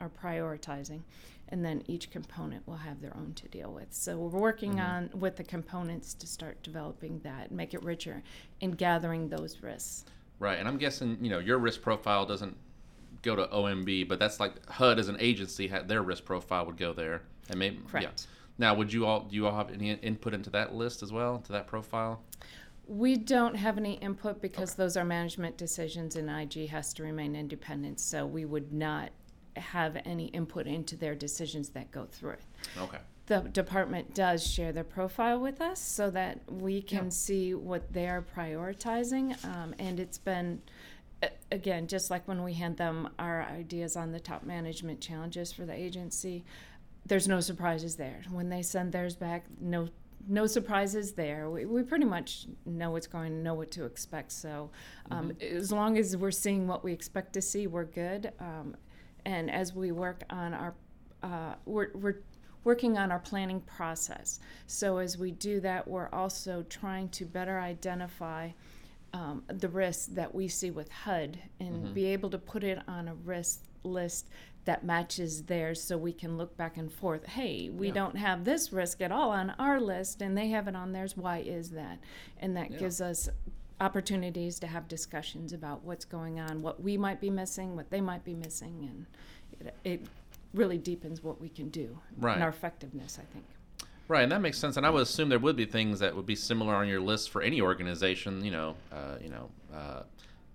are 0.00 0.10
prioritizing 0.10 1.02
and 1.48 1.64
then 1.64 1.82
each 1.86 2.10
component 2.10 2.66
will 2.66 2.76
have 2.76 3.00
their 3.00 3.16
own 3.16 3.32
to 3.34 3.48
deal 3.48 3.72
with. 3.72 3.86
So 3.90 4.16
we're 4.16 4.40
working 4.40 4.72
mm-hmm. 4.72 4.80
on 4.80 5.10
with 5.14 5.36
the 5.36 5.44
components 5.44 6.14
to 6.14 6.26
start 6.26 6.62
developing 6.62 7.20
that, 7.20 7.52
make 7.52 7.74
it 7.74 7.82
richer, 7.82 8.22
and 8.60 8.76
gathering 8.76 9.28
those 9.28 9.62
risks. 9.62 10.04
Right, 10.38 10.58
and 10.58 10.68
I'm 10.68 10.76
guessing 10.76 11.18
you 11.20 11.30
know 11.30 11.38
your 11.38 11.58
risk 11.58 11.82
profile 11.82 12.26
doesn't 12.26 12.56
go 13.22 13.36
to 13.36 13.46
OMB, 13.46 14.08
but 14.08 14.18
that's 14.18 14.40
like 14.40 14.68
HUD 14.68 14.98
as 14.98 15.08
an 15.08 15.16
agency 15.18 15.72
their 15.86 16.02
risk 16.02 16.24
profile 16.24 16.66
would 16.66 16.76
go 16.76 16.92
there, 16.92 17.22
and 17.48 17.58
maybe 17.58 17.80
correct. 17.88 18.04
Yeah. 18.04 18.32
Now, 18.58 18.74
would 18.74 18.92
you 18.92 19.06
all 19.06 19.20
do 19.20 19.36
you 19.36 19.46
all 19.46 19.56
have 19.56 19.70
any 19.70 19.92
input 19.92 20.34
into 20.34 20.50
that 20.50 20.74
list 20.74 21.02
as 21.02 21.12
well, 21.12 21.38
to 21.38 21.52
that 21.52 21.66
profile? 21.66 22.22
We 22.88 23.16
don't 23.16 23.56
have 23.56 23.78
any 23.78 23.94
input 23.94 24.40
because 24.40 24.72
okay. 24.72 24.82
those 24.82 24.96
are 24.96 25.04
management 25.04 25.56
decisions, 25.56 26.16
and 26.16 26.28
IG 26.28 26.68
has 26.68 26.92
to 26.94 27.02
remain 27.02 27.34
independent. 27.34 27.98
So 27.98 28.26
we 28.26 28.44
would 28.44 28.72
not 28.72 29.10
have 29.56 29.96
any 30.04 30.26
input 30.26 30.66
into 30.66 30.96
their 30.96 31.14
decisions 31.14 31.70
that 31.70 31.90
go 31.90 32.04
through 32.04 32.30
it. 32.30 32.42
Okay. 32.78 32.98
The 33.26 33.40
department 33.40 34.14
does 34.14 34.46
share 34.46 34.72
their 34.72 34.84
profile 34.84 35.40
with 35.40 35.60
us 35.60 35.80
so 35.80 36.10
that 36.10 36.40
we 36.48 36.80
can 36.80 37.04
yeah. 37.04 37.10
see 37.10 37.54
what 37.54 37.92
they're 37.92 38.24
prioritizing. 38.36 39.44
Um, 39.44 39.74
and 39.80 39.98
it's 39.98 40.18
been, 40.18 40.62
again, 41.50 41.88
just 41.88 42.08
like 42.08 42.28
when 42.28 42.44
we 42.44 42.52
hand 42.52 42.76
them 42.76 43.08
our 43.18 43.42
ideas 43.42 43.96
on 43.96 44.12
the 44.12 44.20
top 44.20 44.44
management 44.44 45.00
challenges 45.00 45.52
for 45.52 45.64
the 45.64 45.74
agency, 45.74 46.44
there's 47.04 47.26
no 47.26 47.40
surprises 47.40 47.96
there. 47.96 48.22
When 48.30 48.48
they 48.48 48.62
send 48.62 48.92
theirs 48.92 49.16
back, 49.16 49.44
no 49.60 49.88
no 50.28 50.46
surprises 50.46 51.12
there. 51.12 51.48
We, 51.50 51.66
we 51.66 51.82
pretty 51.82 52.04
much 52.04 52.46
know 52.64 52.90
what's 52.90 53.06
going, 53.06 53.30
to 53.30 53.38
know 53.38 53.54
what 53.54 53.70
to 53.72 53.84
expect. 53.84 54.32
So, 54.32 54.70
um, 55.10 55.30
mm-hmm. 55.30 55.56
as 55.56 55.70
long 55.70 55.98
as 55.98 56.16
we're 56.16 56.30
seeing 56.30 56.66
what 56.66 56.82
we 56.82 56.92
expect 56.92 57.32
to 57.34 57.42
see, 57.42 57.66
we're 57.66 57.84
good. 57.84 58.32
Um, 58.40 58.76
and 59.26 59.50
as 59.50 59.74
we 59.74 59.92
work 59.92 60.22
on 60.30 60.54
our 60.54 60.74
uh, 61.22 61.54
we're, 61.66 61.90
we're 61.94 62.20
working 62.64 62.96
on 62.96 63.12
our 63.12 63.18
planning 63.18 63.60
process 63.60 64.40
so 64.66 64.96
as 64.98 65.18
we 65.18 65.32
do 65.32 65.60
that 65.60 65.86
we're 65.86 66.08
also 66.08 66.64
trying 66.70 67.08
to 67.10 67.26
better 67.26 67.60
identify 67.60 68.48
um, 69.12 69.42
the 69.48 69.68
risks 69.68 70.06
that 70.06 70.34
we 70.34 70.48
see 70.48 70.70
with 70.70 70.90
hud 70.90 71.38
and 71.60 71.84
mm-hmm. 71.84 71.92
be 71.92 72.06
able 72.06 72.30
to 72.30 72.38
put 72.38 72.64
it 72.64 72.78
on 72.88 73.08
a 73.08 73.14
risk 73.14 73.62
list 73.82 74.28
that 74.64 74.84
matches 74.84 75.44
theirs 75.44 75.80
so 75.80 75.96
we 75.96 76.12
can 76.12 76.36
look 76.36 76.56
back 76.56 76.76
and 76.76 76.92
forth 76.92 77.24
hey 77.26 77.68
we 77.70 77.88
yeah. 77.88 77.94
don't 77.94 78.16
have 78.16 78.44
this 78.44 78.72
risk 78.72 79.00
at 79.00 79.12
all 79.12 79.30
on 79.30 79.50
our 79.58 79.80
list 79.80 80.22
and 80.22 80.36
they 80.36 80.48
have 80.48 80.66
it 80.68 80.74
on 80.76 80.92
theirs 80.92 81.16
why 81.16 81.38
is 81.38 81.70
that 81.70 81.98
and 82.38 82.56
that 82.56 82.70
yeah. 82.70 82.78
gives 82.78 83.00
us 83.00 83.28
opportunities 83.80 84.58
to 84.60 84.66
have 84.66 84.88
discussions 84.88 85.52
about 85.52 85.84
what's 85.84 86.04
going 86.04 86.40
on, 86.40 86.62
what 86.62 86.82
we 86.82 86.96
might 86.96 87.20
be 87.20 87.30
missing, 87.30 87.76
what 87.76 87.90
they 87.90 88.00
might 88.00 88.24
be 88.24 88.34
missing, 88.34 88.88
and 88.88 89.06
it, 89.60 89.74
it 89.84 90.06
really 90.54 90.78
deepens 90.78 91.22
what 91.22 91.40
we 91.40 91.48
can 91.48 91.68
do 91.68 91.98
right. 92.18 92.34
and 92.34 92.42
our 92.42 92.48
effectiveness, 92.48 93.18
I 93.20 93.26
think. 93.32 93.44
Right, 94.08 94.22
and 94.22 94.30
that 94.30 94.40
makes 94.40 94.58
sense. 94.58 94.76
And 94.76 94.86
I 94.86 94.90
would 94.90 95.02
assume 95.02 95.28
there 95.28 95.38
would 95.38 95.56
be 95.56 95.64
things 95.64 95.98
that 95.98 96.14
would 96.14 96.26
be 96.26 96.36
similar 96.36 96.74
on 96.74 96.86
your 96.86 97.00
list 97.00 97.30
for 97.30 97.42
any 97.42 97.60
organization. 97.60 98.44
You 98.44 98.52
know, 98.52 98.76
uh, 98.92 99.16
you 99.20 99.28
know, 99.28 99.50
uh, 99.74 100.02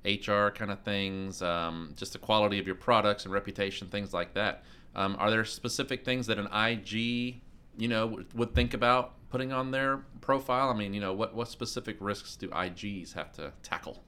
HR 0.06 0.52
kind 0.52 0.72
of 0.72 0.80
things, 0.80 1.42
um, 1.42 1.94
just 1.98 2.14
the 2.14 2.20
quality 2.20 2.60
of 2.60 2.66
your 2.66 2.76
products 2.76 3.26
and 3.26 3.34
reputation, 3.34 3.88
things 3.90 4.14
like 4.14 4.34
that. 4.36 4.64
Um, 4.96 5.16
are 5.20 5.30
there 5.30 5.46
specific 5.46 6.04
things 6.06 6.28
that 6.28 6.38
an 6.38 6.48
IG, 6.54 7.42
you 7.78 7.88
know, 7.88 8.08
would, 8.08 8.34
would 8.34 8.56
think 8.56 8.74
about 8.74 9.14
putting 9.32 9.52
on 9.52 9.72
their 9.72 9.98
profile? 10.20 10.70
I 10.70 10.74
mean, 10.74 10.94
you 10.94 11.02
know, 11.02 11.14
what 11.14 11.34
what 11.34 11.48
specific 11.48 11.98
risks 12.00 12.36
do 12.36 12.50
IGs 12.50 13.14
have 13.14 13.32
to 13.34 13.54
tackle? 13.64 14.04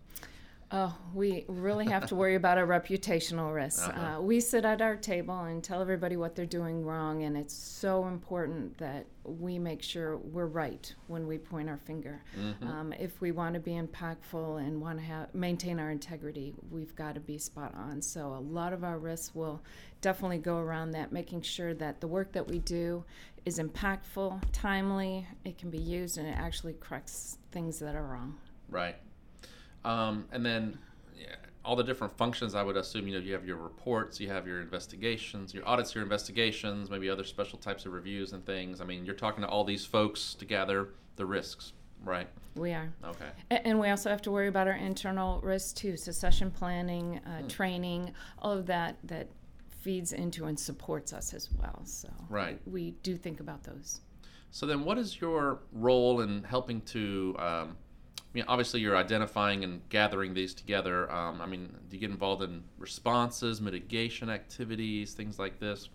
Oh, 0.75 0.91
we 1.13 1.45
really 1.47 1.85
have 1.85 2.07
to 2.07 2.15
worry 2.15 2.33
about 2.33 2.57
our 2.57 2.65
reputational 2.65 3.53
risks. 3.53 3.87
Uh-huh. 3.93 4.17
Uh, 4.17 4.21
we 4.21 4.39
sit 4.39 4.65
at 4.65 4.81
our 4.81 4.95
table 4.95 5.37
and 5.41 5.63
tell 5.63 5.81
everybody 5.81 6.15
what 6.15 6.35
they're 6.35 6.45
doing 6.45 6.83
wrong, 6.85 7.23
and 7.23 7.37
it's 7.37 7.53
so 7.53 8.07
important 8.07 8.77
that 8.77 9.05
we 9.23 9.59
make 9.59 9.83
sure 9.83 10.17
we're 10.17 10.47
right 10.47 10.93
when 11.07 11.27
we 11.27 11.37
point 11.37 11.69
our 11.69 11.77
finger. 11.77 12.23
Mm-hmm. 12.39 12.67
Um, 12.67 12.93
if 12.93 13.19
we 13.19 13.31
want 13.31 13.53
to 13.55 13.59
be 13.59 13.73
impactful 13.73 14.65
and 14.65 14.81
want 14.81 14.99
to 14.99 15.05
have, 15.05 15.35
maintain 15.35 15.79
our 15.79 15.91
integrity, 15.91 16.53
we've 16.71 16.95
got 16.95 17.13
to 17.15 17.19
be 17.19 17.37
spot 17.37 17.73
on. 17.75 18.01
So 18.01 18.33
a 18.33 18.39
lot 18.39 18.73
of 18.73 18.83
our 18.83 18.97
risks 18.97 19.35
will 19.35 19.61
definitely 20.01 20.39
go 20.39 20.57
around 20.57 20.91
that, 20.91 21.11
making 21.11 21.41
sure 21.41 21.73
that 21.75 21.99
the 21.99 22.07
work 22.07 22.31
that 22.31 22.47
we 22.47 22.59
do 22.59 23.03
is 23.45 23.59
impactful, 23.59 24.41
timely, 24.53 25.27
it 25.43 25.57
can 25.57 25.69
be 25.69 25.77
used, 25.77 26.17
and 26.17 26.27
it 26.27 26.37
actually 26.37 26.73
corrects 26.79 27.37
things 27.51 27.79
that 27.79 27.95
are 27.95 28.05
wrong. 28.05 28.37
Right. 28.69 28.95
Um, 29.85 30.25
and 30.31 30.45
then 30.45 30.77
yeah, 31.17 31.35
all 31.65 31.75
the 31.75 31.83
different 31.83 32.15
functions, 32.17 32.55
I 32.55 32.63
would 32.63 32.77
assume, 32.77 33.07
you 33.07 33.13
know, 33.13 33.25
you 33.25 33.33
have 33.33 33.45
your 33.45 33.57
reports, 33.57 34.19
you 34.19 34.29
have 34.29 34.47
your 34.47 34.61
investigations, 34.61 35.53
your 35.53 35.67
audits, 35.67 35.95
your 35.95 36.03
investigations, 36.03 36.89
maybe 36.89 37.09
other 37.09 37.23
special 37.23 37.57
types 37.59 37.85
of 37.85 37.93
reviews 37.93 38.33
and 38.33 38.45
things. 38.45 38.81
I 38.81 38.85
mean, 38.85 39.05
you're 39.05 39.15
talking 39.15 39.43
to 39.43 39.47
all 39.47 39.63
these 39.63 39.85
folks 39.85 40.33
to 40.35 40.45
gather 40.45 40.89
the 41.15 41.25
risks, 41.25 41.73
right? 42.03 42.27
We 42.55 42.71
are. 42.73 42.91
Okay. 43.03 43.29
And 43.49 43.79
we 43.79 43.89
also 43.89 44.09
have 44.09 44.21
to 44.23 44.31
worry 44.31 44.47
about 44.47 44.67
our 44.67 44.75
internal 44.75 45.39
risks 45.41 45.73
too, 45.73 45.97
succession 45.97 46.51
planning, 46.51 47.19
uh, 47.25 47.47
training, 47.47 48.13
all 48.39 48.51
of 48.51 48.65
that 48.67 48.97
that 49.05 49.27
feeds 49.81 50.13
into 50.13 50.45
and 50.45 50.59
supports 50.59 51.13
us 51.13 51.33
as 51.33 51.49
well. 51.59 51.81
So 51.85 52.09
Right. 52.29 52.59
we 52.65 52.91
do 53.03 53.17
think 53.17 53.39
about 53.39 53.63
those. 53.63 54.01
So 54.51 54.65
then, 54.67 54.85
what 54.85 54.97
is 54.99 55.19
your 55.19 55.59
role 55.71 56.21
in 56.21 56.43
helping 56.43 56.81
to? 56.81 57.35
Um, 57.39 57.77
I 58.33 58.39
mean, 58.39 58.45
obviously, 58.47 58.79
you're 58.79 58.97
identifying 58.97 59.63
and 59.63 59.87
gathering 59.89 60.33
these 60.33 60.55
together. 60.55 61.11
Um, 61.11 61.39
I 61.39 61.45
mean, 61.45 61.67
do 61.89 61.95
you 61.95 61.99
get 61.99 62.09
involved 62.09 62.41
in 62.41 62.63
responses, 62.79 63.61
mitigation 63.61 64.27
activities, 64.27 65.13
things 65.13 65.37
like 65.37 65.59
this? 65.59 65.89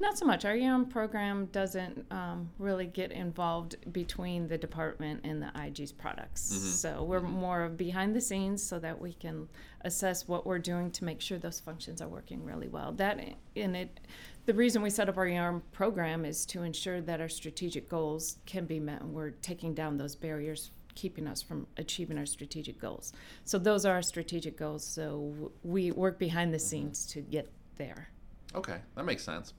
Not 0.00 0.16
so 0.16 0.24
much. 0.24 0.44
Our 0.44 0.52
EM 0.52 0.86
program 0.86 1.46
doesn't 1.46 2.06
um, 2.12 2.50
really 2.60 2.86
get 2.86 3.10
involved 3.10 3.74
between 3.92 4.46
the 4.46 4.56
department 4.56 5.22
and 5.24 5.42
the 5.42 5.50
IG's 5.66 5.90
products. 5.90 6.42
So 6.80 7.02
we're 7.02 7.20
more 7.20 7.64
of 7.64 7.76
behind 7.76 8.14
the 8.14 8.20
scenes 8.20 8.62
so 8.62 8.78
that 8.78 9.00
we 9.00 9.14
can 9.14 9.48
assess 9.80 10.28
what 10.28 10.46
we're 10.46 10.60
doing 10.60 10.92
to 10.92 11.04
make 11.04 11.20
sure 11.20 11.38
those 11.38 11.58
functions 11.58 12.00
are 12.00 12.06
working 12.06 12.44
really 12.44 12.68
well. 12.68 12.92
That 12.92 13.18
in 13.56 13.74
it, 13.74 13.98
the 14.46 14.54
reason 14.54 14.82
we 14.82 14.90
set 14.90 15.08
up 15.08 15.16
our 15.16 15.26
EM 15.26 15.62
program 15.72 16.24
is 16.24 16.46
to 16.46 16.62
ensure 16.62 17.00
that 17.00 17.20
our 17.20 17.28
strategic 17.28 17.88
goals 17.88 18.38
can 18.46 18.66
be 18.66 18.78
met, 18.78 19.00
and 19.00 19.12
we're 19.12 19.30
taking 19.30 19.74
down 19.74 19.96
those 19.96 20.14
barriers 20.14 20.70
keeping 20.98 21.28
us 21.28 21.40
from 21.40 21.66
achieving 21.76 22.18
our 22.18 22.26
strategic 22.26 22.80
goals. 22.80 23.12
So 23.44 23.56
those 23.58 23.86
are 23.86 23.94
our 23.94 24.02
strategic 24.02 24.58
goals. 24.58 24.84
So 24.84 25.52
we 25.62 25.92
work 25.92 26.18
behind 26.18 26.52
the 26.52 26.58
scenes 26.58 27.06
to 27.06 27.20
get 27.20 27.48
there. 27.76 28.08
Okay, 28.54 28.78
that 28.96 29.04
makes 29.04 29.22
sense. 29.22 29.54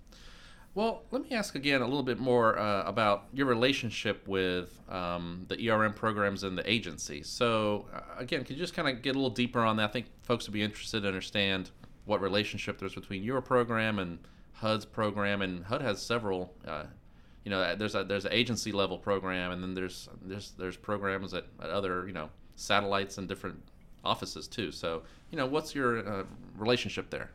Well, 0.76 1.04
let 1.12 1.24
me 1.24 1.32
ask 1.32 1.56
again 1.56 1.82
a 1.82 1.86
little 1.86 2.04
bit 2.04 2.20
more 2.20 2.60
uh, 2.60 2.84
about 2.84 3.26
your 3.34 3.48
relationship 3.48 4.28
with 4.28 4.80
um, 4.90 5.46
the 5.48 5.70
ERM 5.70 5.94
programs 5.94 6.44
and 6.44 6.58
the 6.58 6.70
agency. 6.70 7.24
So, 7.24 7.88
uh, 7.94 8.02
again, 8.18 8.44
could 8.44 8.58
you 8.58 8.62
just 8.62 8.74
kind 8.74 8.88
of 8.88 9.02
get 9.02 9.16
a 9.16 9.20
little 9.20 9.30
deeper 9.30 9.62
on 9.62 9.78
that? 9.78 9.90
I 9.90 9.94
think 9.94 10.08
folks 10.22 10.46
would 10.46 10.54
be 10.54 10.62
interested 10.62 11.02
to 11.02 11.08
understand 11.08 11.72
what 12.06 12.22
relationship 12.22 12.80
there's 12.80 12.96
between 12.96 13.24
your 13.24 13.42
program 13.42 13.98
and 13.98 14.20
HUD's 14.54 14.86
program, 14.86 15.42
and 15.42 15.64
HUD 15.64 15.82
has 15.82 16.02
several. 16.02 16.54
Uh, 16.68 16.84
you 17.44 17.52
know, 17.52 17.76
there's 17.76 17.96
a 17.96 18.04
there's 18.04 18.26
an 18.26 18.34
agency 18.34 18.72
level 18.72 18.98
program, 18.98 19.52
and 19.52 19.64
then 19.64 19.74
there's 19.74 20.10
there's 20.22 20.52
there's 20.52 20.78
programs 20.78 21.34
at, 21.34 21.46
at 21.62 21.70
other 21.70 22.06
you 22.08 22.14
know 22.14 22.30
satellites 22.56 23.18
and 23.18 23.28
different 23.28 23.62
offices 24.04 24.48
too. 24.48 24.72
So, 24.72 25.04
you 25.32 25.38
know, 25.38 25.46
what's 25.46 25.74
your 25.74 26.08
uh, 26.08 26.24
relationship 26.58 27.10
there? 27.10 27.32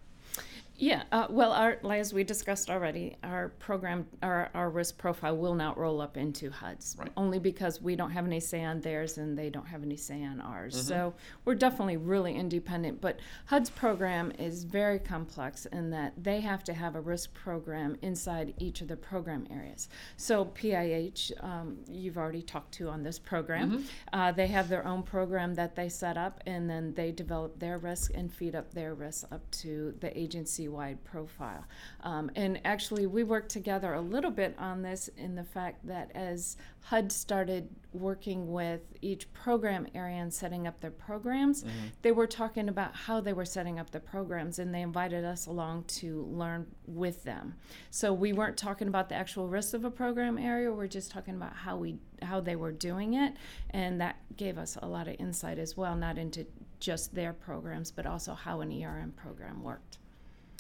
Yeah, 0.85 1.05
uh, 1.13 1.29
well, 1.31 1.53
our, 1.53 1.79
as 1.91 2.13
we 2.13 2.25
discussed 2.25 2.69
already, 2.69 3.17
our 3.23 3.49
program, 3.59 4.07
our, 4.23 4.51
our 4.53 4.69
risk 4.69 4.99
profile 4.99 5.35
will 5.35 5.55
not 5.55 5.79
roll 5.79 6.03
up 6.03 6.19
into 6.19 6.51
HUD's, 6.51 6.95
Right. 6.99 7.11
only 7.17 7.39
because 7.39 7.81
we 7.81 7.97
don't 7.97 8.11
have 8.11 8.27
any 8.27 8.39
say 8.39 8.63
on 8.63 8.83
theirs 8.83 9.17
and 9.17 9.39
they 9.39 9.49
don't 9.49 9.67
have 9.69 9.83
any 9.83 9.97
say 9.97 10.23
on 10.23 10.43
ours. 10.43 10.87
So 10.87 11.15
we're 11.47 11.55
definitely 11.55 11.97
really 11.97 12.35
independent. 12.35 13.01
But 13.01 13.21
HUD's 13.47 13.71
program 13.71 14.31
is 14.39 14.65
very 14.65 14.99
complex 14.99 15.65
in 15.65 15.89
that 15.89 16.23
they 16.23 16.41
have 16.43 16.63
to 16.65 16.75
have 16.75 16.97
a 16.97 17.01
risk 17.01 17.33
program 17.33 17.97
inside 18.03 18.53
each 18.59 18.83
of 18.83 18.89
the 18.89 18.97
program 18.99 19.47
areas. 19.51 19.89
So 20.19 20.45
PIH, 20.45 21.33
um, 21.43 21.79
you've 21.89 22.19
already 22.19 22.43
talked 22.43 22.73
to 22.75 22.91
on 22.91 23.03
this 23.03 23.19
program, 23.19 23.87
uh, 24.13 24.33
they 24.33 24.49
have 24.49 24.69
their 24.69 24.87
own 24.87 25.03
program 25.03 25.55
that 25.55 25.77
they 25.77 25.89
set 25.89 26.19
up, 26.19 26.43
and 26.45 26.69
then 26.69 26.93
they 26.93 27.11
develop 27.11 27.59
their 27.59 27.79
risk 27.79 28.11
and 28.15 28.31
feed 28.31 28.55
up 28.55 28.75
their 28.75 28.93
risk 28.93 29.25
up 29.33 29.51
to 29.51 29.95
the 30.01 30.17
agency 30.19 30.69
wide 30.75 31.03
profile. 31.05 31.65
Um, 32.03 32.31
and 32.37 32.61
actually, 32.65 33.07
we 33.07 33.25
worked 33.25 33.51
together 33.51 33.95
a 33.95 34.01
little 34.01 34.31
bit 34.31 34.55
on 34.59 34.83
this 34.83 35.09
in 35.17 35.35
the 35.35 35.45
fact 35.45 35.87
that 35.87 36.11
as 36.15 36.57
HUD 36.83 37.11
started 37.13 37.69
working 37.93 38.53
with 38.53 38.81
each 39.01 39.33
program 39.33 39.87
area 39.95 40.17
and 40.17 40.35
setting 40.35 40.67
up 40.67 40.81
their 40.81 40.91
programs, 40.91 41.65
they 42.03 42.13
were 42.13 42.27
talking 42.27 42.69
about 42.69 42.95
how 42.95 43.21
they 43.21 43.33
were 43.33 43.45
setting 43.45 43.79
up 43.79 43.91
the 43.91 44.01
programs, 44.01 44.59
and 44.59 44.75
they 44.75 44.83
invited 44.83 45.25
us 45.25 45.47
along 45.47 45.85
to 45.85 46.25
learn 46.25 46.67
with 46.87 47.23
them. 47.25 47.55
So 47.91 48.13
we 48.13 48.33
weren't 48.33 48.57
talking 48.57 48.89
about 48.89 49.09
the 49.09 49.15
actual 49.15 49.49
risks 49.49 49.75
of 49.75 49.85
a 49.85 49.91
program 49.91 50.37
area; 50.39 50.73
we're 50.73 50.89
just 50.89 51.11
talking 51.11 51.37
about 51.37 51.55
how 51.55 51.77
we 51.77 51.97
how 52.23 52.41
they 52.41 52.57
were 52.57 52.73
doing 52.73 53.15
it, 53.15 53.35
and 53.71 54.01
that 54.01 54.17
gave 54.37 54.59
us 54.59 54.77
a 54.83 54.87
lot 54.87 55.09
of 55.09 55.17
insight 55.19 55.59
as 55.59 55.77
well, 55.77 55.95
not 55.95 56.19
into 56.19 56.47
just 56.81 57.15
their 57.15 57.33
programs, 57.33 57.91
but 57.91 58.07
also 58.07 58.35
how 58.35 58.61
an 58.61 58.71
ERM 58.71 59.13
program 59.13 59.63
worked. 59.63 59.99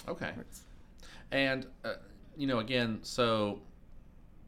Okay. 0.08 0.32
And 1.32 1.66
uh, 1.84 1.94
you 2.36 2.46
know, 2.46 2.58
again, 2.58 2.98
so 3.02 3.60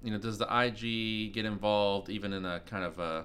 you 0.02 0.10
know, 0.10 0.18
does 0.18 0.38
the 0.38 0.44
IG 0.44 1.32
get 1.32 1.44
involved 1.44 2.10
even 2.10 2.32
in 2.32 2.44
a 2.44 2.60
kind 2.60 2.84
of 2.84 2.98
a 2.98 3.24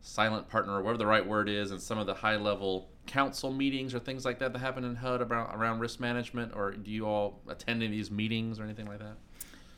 silent 0.00 0.48
partner 0.48 0.74
or 0.74 0.82
whatever 0.82 0.98
the 0.98 1.06
right 1.06 1.26
word 1.26 1.48
is 1.48 1.70
in 1.72 1.78
some 1.78 1.98
of 1.98 2.06
the 2.06 2.14
high 2.14 2.36
level 2.36 2.88
council 3.06 3.52
meetings 3.52 3.94
or 3.94 3.98
things 3.98 4.24
like 4.24 4.38
that 4.38 4.52
that 4.52 4.58
happen 4.58 4.84
in 4.84 4.94
HUD 4.96 5.20
about 5.20 5.54
around 5.54 5.78
risk 5.80 6.00
management 6.00 6.52
or 6.54 6.72
do 6.72 6.90
you 6.90 7.06
all 7.06 7.40
attend 7.48 7.76
any 7.82 7.86
of 7.86 7.92
these 7.92 8.10
meetings 8.10 8.58
or 8.58 8.64
anything 8.64 8.86
like 8.86 8.98
that? 8.98 9.16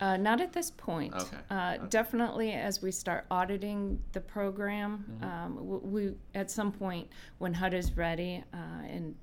Uh, 0.01 0.17
not 0.17 0.41
at 0.41 0.53
this 0.53 0.71
point. 0.71 1.13
Okay. 1.15 1.37
Uh, 1.51 1.77
definitely, 1.89 2.53
as 2.53 2.81
we 2.81 2.93
start 2.93 3.27
auditing 3.33 3.99
the 4.13 4.21
program, 4.21 5.05
Mm-hmm. 5.11 5.25
um, 5.25 5.55
w- 5.57 5.81
we 5.83 6.15
at 6.39 6.51
some 6.51 6.71
point 6.71 7.09
when 7.39 7.53
HUD 7.53 7.75
is 7.75 7.97
ready 7.97 8.45
uh, 8.55 8.57
and 8.89 9.15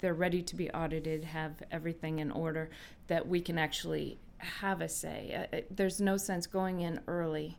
they're 0.00 0.14
ready 0.14 0.42
to 0.42 0.56
be 0.56 0.70
audited, 0.70 1.24
have 1.24 1.62
everything 1.70 2.18
in 2.18 2.30
order, 2.30 2.70
that 3.06 3.26
we 3.26 3.40
can 3.40 3.58
actually 3.58 4.18
have 4.38 4.80
a 4.80 4.88
say. 4.88 5.48
Uh, 5.52 5.56
uh, 5.56 5.60
there's 5.70 6.00
no 6.00 6.16
sense 6.16 6.46
going 6.46 6.80
in 6.80 7.00
early 7.06 7.58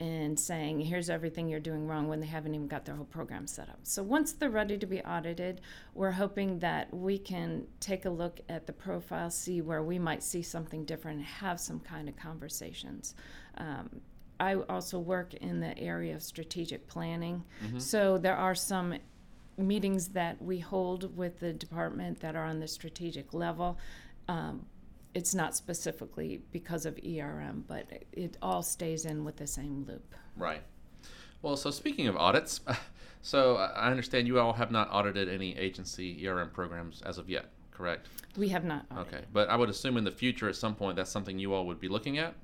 and 0.00 0.38
saying, 0.40 0.80
here's 0.80 1.08
everything 1.08 1.48
you're 1.48 1.60
doing 1.60 1.86
wrong 1.86 2.08
when 2.08 2.18
they 2.18 2.26
haven't 2.26 2.54
even 2.54 2.66
got 2.66 2.84
their 2.84 2.96
whole 2.96 3.04
program 3.04 3.46
set 3.46 3.68
up. 3.68 3.78
So 3.84 4.02
once 4.02 4.32
they're 4.32 4.50
ready 4.50 4.76
to 4.76 4.86
be 4.86 5.00
audited, 5.02 5.60
we're 5.94 6.10
hoping 6.10 6.58
that 6.58 6.92
we 6.92 7.18
can 7.18 7.66
take 7.78 8.04
a 8.04 8.10
look 8.10 8.40
at 8.48 8.66
the 8.66 8.72
profile, 8.72 9.30
see 9.30 9.60
where 9.60 9.82
we 9.82 9.98
might 10.00 10.24
see 10.24 10.42
something 10.42 10.84
different, 10.84 11.18
and 11.18 11.26
have 11.26 11.60
some 11.60 11.78
kind 11.78 12.08
of 12.08 12.16
conversations. 12.16 13.14
Um, 13.58 14.00
I 14.40 14.56
also 14.56 14.98
work 14.98 15.34
in 15.34 15.60
the 15.60 15.78
area 15.78 16.16
of 16.16 16.22
strategic 16.22 16.88
planning. 16.88 17.44
So 17.78 18.18
there 18.18 18.36
are 18.36 18.56
some 18.56 18.94
meetings 19.56 20.08
that 20.08 20.40
we 20.42 20.58
hold 20.58 21.16
with 21.16 21.40
the 21.40 21.52
department 21.52 22.20
that 22.20 22.34
are 22.34 22.44
on 22.44 22.60
the 22.60 22.68
strategic 22.68 23.34
level. 23.34 23.78
Um, 24.28 24.66
it's 25.14 25.34
not 25.34 25.54
specifically 25.54 26.42
because 26.52 26.86
of 26.86 26.98
ERM, 27.04 27.64
but 27.68 27.86
it, 27.90 28.06
it 28.12 28.36
all 28.40 28.62
stays 28.62 29.04
in 29.04 29.24
with 29.24 29.36
the 29.36 29.46
same 29.46 29.84
loop. 29.86 30.14
Right. 30.36 30.62
Well, 31.42 31.56
so 31.56 31.70
speaking 31.70 32.06
of 32.06 32.16
audits, 32.16 32.60
so 33.22 33.56
I 33.56 33.90
understand 33.90 34.26
you 34.26 34.38
all 34.40 34.54
have 34.54 34.70
not 34.70 34.88
audited 34.90 35.28
any 35.28 35.56
agency 35.56 36.26
ERM 36.26 36.50
programs 36.50 37.02
as 37.02 37.18
of 37.18 37.28
yet, 37.28 37.46
correct? 37.82 38.08
We 38.36 38.48
have 38.48 38.64
not. 38.64 38.86
audited. 38.90 39.14
Okay, 39.14 39.24
but 39.32 39.50
I 39.50 39.56
would 39.56 39.68
assume 39.68 39.96
in 39.96 40.04
the 40.04 40.10
future 40.10 40.48
at 40.48 40.56
some 40.56 40.74
point 40.74 40.96
that's 40.96 41.10
something 41.10 41.38
you 41.38 41.52
all 41.52 41.66
would 41.66 41.80
be 41.80 41.88
looking 41.88 42.18
at. 42.18 42.34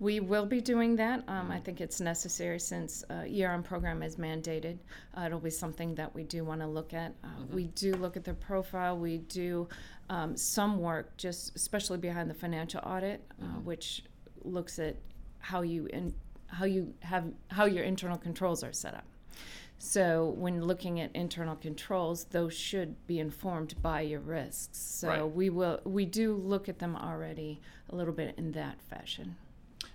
We 0.00 0.20
will 0.20 0.44
be 0.44 0.60
doing 0.60 0.96
that. 0.96 1.22
Um, 1.28 1.50
I 1.50 1.60
think 1.60 1.80
it's 1.80 2.00
necessary 2.00 2.58
since 2.58 3.04
uh, 3.08 3.24
ERM 3.40 3.62
program 3.62 4.02
is 4.02 4.16
mandated. 4.16 4.78
Uh, 5.16 5.22
it'll 5.26 5.38
be 5.38 5.50
something 5.50 5.94
that 5.94 6.14
we 6.14 6.24
do 6.24 6.44
want 6.44 6.60
to 6.60 6.66
look 6.66 6.92
at. 6.92 7.14
Uh, 7.22 7.28
We 7.52 7.64
do 7.68 7.94
look 7.94 8.16
at 8.16 8.24
their 8.24 8.34
profile. 8.34 8.98
We 8.98 9.18
do 9.18 9.68
um, 10.10 10.36
some 10.36 10.80
work, 10.80 11.16
just 11.16 11.54
especially 11.54 11.98
behind 11.98 12.28
the 12.28 12.34
financial 12.34 12.80
audit, 12.84 13.22
uh, 13.40 13.60
which 13.62 14.02
looks 14.42 14.78
at 14.78 14.96
how 15.38 15.62
you 15.62 15.86
in, 15.86 16.12
how 16.48 16.64
you 16.64 16.92
have 17.00 17.24
how 17.48 17.66
your 17.66 17.84
internal 17.84 18.18
controls 18.18 18.64
are 18.64 18.72
set 18.72 18.94
up. 18.94 19.04
So 19.78 20.34
when 20.36 20.64
looking 20.64 21.00
at 21.00 21.14
internal 21.14 21.54
controls, 21.54 22.24
those 22.24 22.52
should 22.52 23.06
be 23.06 23.20
informed 23.20 23.80
by 23.80 24.00
your 24.00 24.20
risks. 24.20 24.78
So 24.78 25.08
Right. 25.08 25.22
we 25.22 25.50
will 25.50 25.80
we 25.84 26.04
do 26.04 26.34
look 26.34 26.68
at 26.68 26.78
them 26.80 26.96
already 26.96 27.60
a 27.88 27.96
little 27.96 28.12
bit 28.12 28.34
in 28.36 28.52
that 28.52 28.80
fashion. 28.82 29.36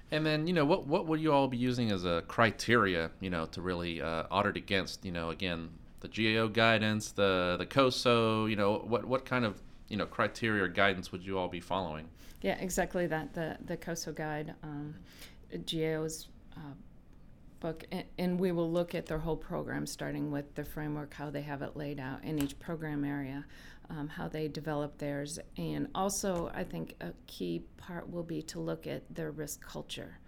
And 0.10 0.26
then, 0.26 0.48
you 0.48 0.54
know, 0.54 0.64
what 0.64 0.88
what 0.88 1.08
would 1.08 1.20
you 1.20 1.34
all 1.34 1.48
be 1.48 1.58
using 1.58 1.92
as 1.92 2.06
a 2.06 2.24
criteria, 2.28 3.12
you 3.20 3.30
know, 3.30 3.46
to 3.48 3.62
really 3.62 4.02
uh, 4.02 4.24
audit 4.32 4.56
against? 4.56 5.04
You 5.04 5.12
know, 5.12 5.32
again, 5.32 5.70
the 6.00 6.08
GAO 6.08 6.48
guidance, 6.48 7.12
the 7.12 7.56
the 7.58 7.66
COSO? 7.66 8.46
You 8.46 8.56
know, 8.56 8.78
what 8.88 9.06
what 9.06 9.26
kind 9.26 9.44
of 9.44 9.62
you 9.90 9.98
know 9.98 10.06
criteria 10.06 10.64
or 10.64 10.68
guidance 10.70 11.12
would 11.12 11.26
you 11.26 11.38
all 11.38 11.50
be 11.50 11.60
following? 11.60 12.08
Yeah, 12.42 12.58
exactly 12.60 13.08
that. 13.08 13.34
The 13.34 13.58
the 13.66 13.76
COSO 13.76 14.14
guide, 14.14 14.54
um, 14.64 14.96
GAO's 15.66 16.28
uh, 16.56 16.74
book, 17.64 17.86
and, 17.92 18.04
and, 18.20 18.40
we 18.40 18.52
will 18.52 18.70
look 18.70 18.94
at 18.94 19.06
their 19.06 19.18
whole 19.18 19.38
program, 19.38 19.88
starting 19.88 20.30
with 20.30 20.54
the 20.54 20.66
framework, 20.66 21.14
how 21.14 21.30
they 21.30 21.42
have 21.42 21.62
it 21.62 21.78
laid 21.78 22.00
out 22.00 22.22
in 22.24 22.38
each 22.38 22.60
program 22.60 23.06
area, 23.06 23.46
um, 23.90 24.10
how 24.10 24.28
they 24.28 24.50
develop 24.50 24.98
theirs, 24.98 25.40
and 25.58 25.88
also 25.96 26.52
I 26.54 26.66
think 26.66 26.96
a 27.00 27.14
key 27.26 27.64
part 27.78 28.12
will 28.12 28.24
be 28.24 28.42
to 28.44 28.60
look 28.60 28.86
at 28.86 29.02
their 29.16 29.32
risk 29.32 29.66
culture. 29.66 30.20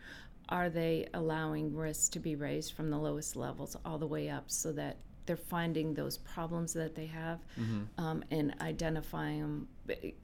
Are 0.48 0.70
they 0.70 1.08
allowing 1.13 1.75
risks 1.75 2.08
to 2.10 2.20
be 2.20 2.36
raised 2.36 2.74
from 2.74 2.89
the 2.89 2.98
lowest 2.98 3.36
levels 3.36 3.75
all 3.84 3.98
the 3.98 4.08
way 4.08 4.30
up 4.30 4.46
so 4.48 4.72
that 4.72 4.98
they're 5.25 5.36
finding 5.36 5.94
those 5.94 6.18
problems 6.20 6.74
that 6.74 6.96
they 6.96 7.08
have 7.08 7.39
mm-hmm. 7.60 7.84
um, 7.98 8.24
and 8.32 8.54
identifying 8.62 9.42
them. 9.42 9.68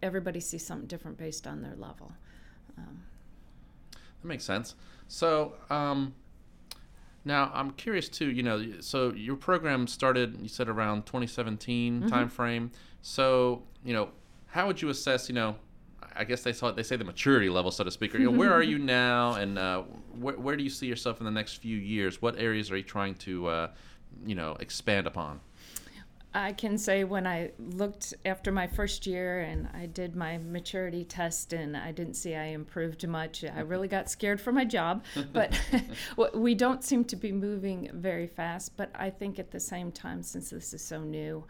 Everybody 0.01 0.39
sees 0.39 0.65
something 0.65 0.88
different 0.88 1.18
based 1.18 1.48
on 1.48 1.62
their 1.62 1.75
level. 1.75 2.13
Um, 2.77 3.01
that 4.22 4.27
makes 4.27 4.44
sense. 4.44 4.75
So 5.08 5.53
um, 5.70 6.13
now 7.25 7.51
I'm 7.54 7.72
curious 7.72 8.10
too. 8.10 8.32
You 8.32 8.44
know, 8.44 8.66
so 8.80 9.13
your 9.13 9.36
program 9.36 9.88
started. 9.88 10.40
You 10.42 10.50
said 10.50 10.70
around 10.70 11.06
2017 11.06 12.01
mm-hmm. 12.01 12.13
timeframe. 12.13 12.72
So 13.01 13.63
you 13.84 13.94
know, 13.94 14.10
how 14.48 14.68
would 14.68 14.82
you 14.82 14.90
assess? 14.90 15.30
You 15.30 15.36
know, 15.36 15.56
I 16.16 16.24
guess 16.24 16.44
they 16.44 16.54
saw 16.54 16.72
they 16.72 16.84
say 16.84 16.96
the 16.96 17.06
maturity 17.06 17.50
level, 17.50 17.72
so 17.72 17.84
to 17.84 17.92
speak. 17.92 18.16
Or, 18.16 18.20
you 18.20 18.32
know, 18.32 18.38
where 18.38 18.54
are 18.54 18.63
you 18.63 18.80
now, 18.80 19.34
and 19.34 19.58
uh, 19.58 19.84
where, 20.20 20.38
where 20.38 20.56
do 20.56 20.63
you 20.63 20.70
see 20.70 20.88
yourself 20.88 21.20
in 21.20 21.25
the 21.25 21.32
next 21.32 21.58
few 21.58 21.78
years? 21.78 22.22
What 22.22 22.38
areas 22.40 22.72
are 22.72 22.78
you 22.78 22.84
trying 22.84 23.16
to 23.16 23.48
uh, 23.48 23.68
you 24.25 24.36
know 24.36 24.56
expand 24.60 25.08
upon? 25.08 25.40
I 26.33 26.53
can 26.53 26.77
say 26.77 27.03
when 27.03 27.27
I 27.27 27.51
looked 27.59 28.13
after 28.25 28.51
my 28.51 28.65
first 28.65 29.05
year 29.05 29.41
and 29.41 29.67
I 29.73 29.85
did 29.85 30.15
my 30.15 30.38
maturity 30.38 31.03
test 31.03 31.51
and 31.51 31.75
I 31.75 31.91
didn't 31.91 32.13
see 32.13 32.35
I 32.35 32.45
improved 32.45 33.05
much, 33.05 33.43
I 33.43 33.59
really 33.71 33.89
got 33.89 34.09
scared 34.09 34.39
for 34.39 34.51
my 34.51 34.63
job. 34.63 35.03
But 35.33 35.59
we 36.33 36.55
don't 36.55 36.83
seem 36.83 37.03
to 37.05 37.15
be 37.15 37.31
moving 37.31 37.89
very 37.93 38.27
fast. 38.27 38.77
But 38.77 38.91
I 38.95 39.09
think 39.09 39.39
at 39.39 39.51
the 39.51 39.59
same 39.59 39.91
time, 39.91 40.23
since 40.23 40.51
this 40.51 40.73
is 40.73 40.81
so 40.81 41.01
new, 41.01 41.43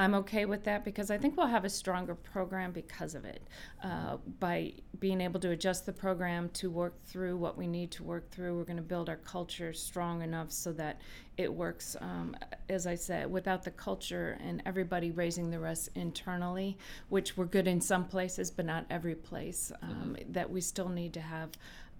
I'm 0.00 0.14
okay 0.14 0.44
with 0.44 0.62
that 0.64 0.84
because 0.84 1.10
I 1.10 1.18
think 1.18 1.36
we'll 1.36 1.48
have 1.48 1.64
a 1.64 1.70
stronger 1.70 2.14
program 2.14 2.70
because 2.70 3.16
of 3.16 3.24
it. 3.24 3.42
Uh, 3.82 4.18
by 4.38 4.74
being 5.00 5.20
able 5.20 5.40
to 5.40 5.50
adjust 5.50 5.86
the 5.86 5.92
program 5.92 6.50
to 6.50 6.70
work 6.70 7.04
through 7.04 7.36
what 7.36 7.58
we 7.58 7.66
need 7.66 7.90
to 7.92 8.04
work 8.04 8.30
through, 8.30 8.56
we're 8.56 8.64
going 8.64 8.76
to 8.76 8.82
build 8.82 9.08
our 9.08 9.16
culture 9.16 9.72
strong 9.72 10.22
enough 10.22 10.52
so 10.52 10.72
that 10.72 11.00
it 11.36 11.52
works. 11.52 11.96
Um, 12.00 12.36
as 12.68 12.86
I 12.86 12.94
said, 12.94 13.28
without 13.28 13.64
the 13.64 13.72
culture 13.72 14.38
and 14.40 14.62
everybody 14.64 15.10
raising 15.10 15.50
the 15.50 15.58
rest 15.58 15.88
internally, 15.96 16.78
which 17.08 17.36
we're 17.36 17.46
good 17.46 17.66
in 17.66 17.80
some 17.80 18.04
places, 18.04 18.52
but 18.52 18.66
not 18.66 18.86
every 18.90 19.16
place, 19.16 19.72
um, 19.82 20.16
mm-hmm. 20.16 20.32
that 20.32 20.48
we 20.48 20.60
still 20.60 20.88
need 20.88 21.12
to 21.14 21.20
have 21.20 21.50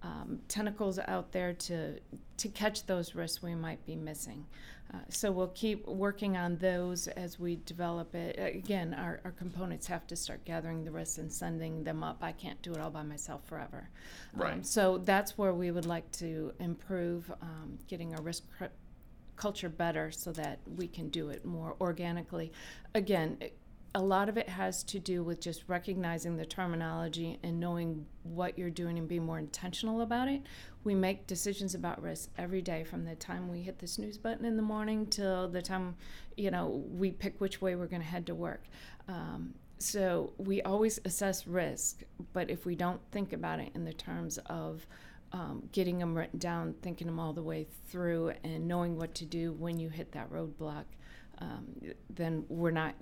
um, 0.01 0.39
tentacles 0.47 0.99
out 0.99 1.31
there 1.31 1.53
to 1.53 1.99
to 2.37 2.47
catch 2.47 2.85
those 2.85 3.15
risks 3.15 3.43
we 3.43 3.55
might 3.55 3.85
be 3.85 3.95
missing. 3.95 4.45
Uh, 4.91 4.97
so 5.09 5.31
we'll 5.31 5.47
keep 5.49 5.85
working 5.87 6.35
on 6.35 6.55
those 6.57 7.07
as 7.09 7.39
we 7.39 7.59
develop 7.65 8.15
it. 8.15 8.39
Again, 8.39 8.95
our, 8.95 9.19
our 9.23 9.31
components 9.31 9.85
have 9.85 10.07
to 10.07 10.15
start 10.15 10.43
gathering 10.45 10.83
the 10.83 10.91
risks 10.91 11.19
and 11.19 11.31
sending 11.31 11.83
them 11.83 12.03
up. 12.03 12.17
I 12.21 12.31
can't 12.31 12.59
do 12.63 12.71
it 12.71 12.79
all 12.79 12.89
by 12.89 13.03
myself 13.03 13.45
forever. 13.45 13.89
Um, 14.33 14.41
right. 14.41 14.53
Um, 14.53 14.63
so 14.63 14.97
that's 14.97 15.37
where 15.37 15.53
we 15.53 15.69
would 15.69 15.85
like 15.85 16.11
to 16.13 16.53
improve, 16.59 17.31
um, 17.41 17.77
getting 17.87 18.15
our 18.15 18.21
risk 18.21 18.45
cr- 18.57 18.65
culture 19.35 19.69
better 19.69 20.09
so 20.11 20.31
that 20.31 20.59
we 20.75 20.87
can 20.87 21.09
do 21.09 21.29
it 21.29 21.45
more 21.45 21.75
organically. 21.79 22.51
Again, 22.95 23.37
a 23.95 24.01
lot 24.01 24.29
of 24.29 24.37
it 24.37 24.47
has 24.47 24.83
to 24.83 24.99
do 24.99 25.23
with 25.23 25.41
just 25.41 25.63
recognizing 25.67 26.37
the 26.37 26.45
terminology 26.45 27.39
and 27.41 27.59
knowing 27.59 28.05
what 28.23 28.57
you're 28.57 28.69
doing 28.69 28.99
and 28.99 29.07
being 29.07 29.25
more 29.25 29.39
intentional 29.39 30.01
about 30.01 30.27
it. 30.27 30.43
We 30.83 30.93
make 30.93 31.25
decisions 31.25 31.73
about 31.73 32.01
risk 32.01 32.29
every 32.37 32.61
day 32.61 32.83
from 32.83 33.05
the 33.05 33.15
time 33.15 33.49
we 33.49 33.61
hit 33.61 33.79
the 33.79 33.87
snooze 33.87 34.17
button 34.17 34.45
in 34.45 34.57
the 34.57 34.63
morning 34.63 35.07
till 35.07 35.49
the 35.49 35.61
time, 35.61 35.95
you 36.37 36.51
know, 36.51 36.83
we 36.91 37.11
pick 37.11 37.41
which 37.41 37.61
way 37.61 37.75
we're 37.75 37.87
going 37.87 38.01
to 38.01 38.07
head 38.07 38.27
to 38.27 38.35
work. 38.35 38.65
Um, 39.07 39.55
so 39.79 40.33
we 40.37 40.61
always 40.61 40.99
assess 41.05 41.47
risk, 41.47 42.03
but 42.33 42.49
if 42.49 42.65
we 42.65 42.75
don't 42.75 43.01
think 43.11 43.33
about 43.33 43.59
it 43.59 43.71
in 43.73 43.85
the 43.85 43.93
terms 43.93 44.37
of 44.45 44.85
um, 45.31 45.67
getting 45.71 45.97
them 45.97 46.15
written 46.15 46.37
down, 46.37 46.75
thinking 46.81 47.07
them 47.07 47.19
all 47.19 47.33
the 47.33 47.43
way 47.43 47.65
through, 47.87 48.33
and 48.43 48.67
knowing 48.67 48.97
what 48.97 49.15
to 49.15 49.25
do 49.25 49.53
when 49.53 49.79
you 49.79 49.89
hit 49.89 50.11
that 50.11 50.31
roadblock, 50.31 50.85
um, 51.39 51.65
then 52.09 52.43
we're 52.49 52.71
not 52.71 52.93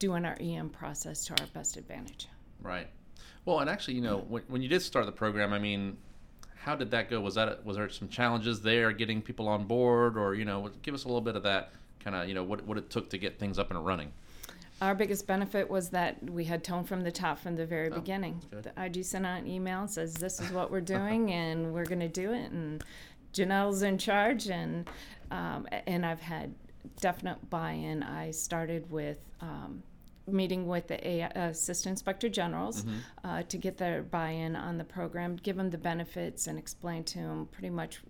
doing 0.00 0.24
our 0.24 0.36
EM 0.40 0.70
process 0.70 1.24
to 1.26 1.40
our 1.40 1.46
best 1.54 1.76
advantage. 1.76 2.26
Right. 2.60 2.88
Well, 3.44 3.60
and 3.60 3.70
actually, 3.70 3.94
you 3.94 4.00
know, 4.00 4.24
when, 4.28 4.42
when 4.48 4.62
you 4.62 4.68
did 4.68 4.82
start 4.82 5.06
the 5.06 5.12
program, 5.12 5.52
I 5.52 5.60
mean, 5.60 5.96
how 6.56 6.74
did 6.74 6.90
that 6.90 7.08
go? 7.08 7.20
Was 7.20 7.36
that 7.36 7.64
was 7.64 7.76
there 7.76 7.88
some 7.88 8.08
challenges 8.08 8.60
there 8.60 8.92
getting 8.92 9.22
people 9.22 9.48
on 9.48 9.64
board, 9.64 10.18
or 10.18 10.34
you 10.34 10.44
know, 10.44 10.70
give 10.82 10.94
us 10.94 11.04
a 11.04 11.06
little 11.06 11.20
bit 11.20 11.36
of 11.36 11.44
that 11.44 11.72
kind 12.02 12.16
of 12.16 12.28
you 12.28 12.34
know 12.34 12.42
what 12.42 12.64
what 12.66 12.76
it 12.76 12.90
took 12.90 13.08
to 13.10 13.18
get 13.18 13.38
things 13.38 13.58
up 13.58 13.70
and 13.70 13.84
running. 13.84 14.12
Our 14.82 14.94
biggest 14.94 15.26
benefit 15.26 15.68
was 15.68 15.90
that 15.90 16.22
we 16.30 16.44
had 16.44 16.64
tone 16.64 16.84
from 16.84 17.02
the 17.02 17.12
top 17.12 17.38
from 17.38 17.54
the 17.54 17.66
very 17.66 17.90
oh, 17.90 17.94
beginning. 17.94 18.40
The 18.50 18.72
IG 18.82 19.04
sent 19.04 19.26
out 19.26 19.40
an 19.40 19.46
email 19.46 19.80
and 19.80 19.90
says 19.90 20.14
this 20.14 20.40
is 20.40 20.50
what 20.52 20.70
we're 20.70 20.80
doing 20.80 21.30
and 21.32 21.74
we're 21.74 21.84
going 21.84 22.00
to 22.00 22.08
do 22.08 22.32
it, 22.32 22.50
and 22.50 22.82
Janelle's 23.32 23.82
in 23.82 23.98
charge, 23.98 24.48
and 24.48 24.88
um, 25.30 25.66
and 25.86 26.04
I've 26.04 26.20
had 26.20 26.54
definite 27.00 27.50
buy-in. 27.50 28.02
I 28.02 28.30
started 28.30 28.90
with 28.90 29.18
um, 29.40 29.82
meeting 30.32 30.66
with 30.66 30.88
the 30.88 31.06
A- 31.06 31.30
assistant 31.34 31.92
inspector 31.92 32.28
generals 32.28 32.82
mm-hmm. 32.82 32.98
uh, 33.24 33.42
to 33.44 33.58
get 33.58 33.78
their 33.78 34.02
buy-in 34.02 34.56
on 34.56 34.78
the 34.78 34.84
program, 34.84 35.36
give 35.36 35.56
them 35.56 35.70
the 35.70 35.78
benefits, 35.78 36.46
and 36.46 36.58
explain 36.58 37.04
to 37.04 37.18
them 37.18 37.48
pretty 37.52 37.70
much 37.70 38.00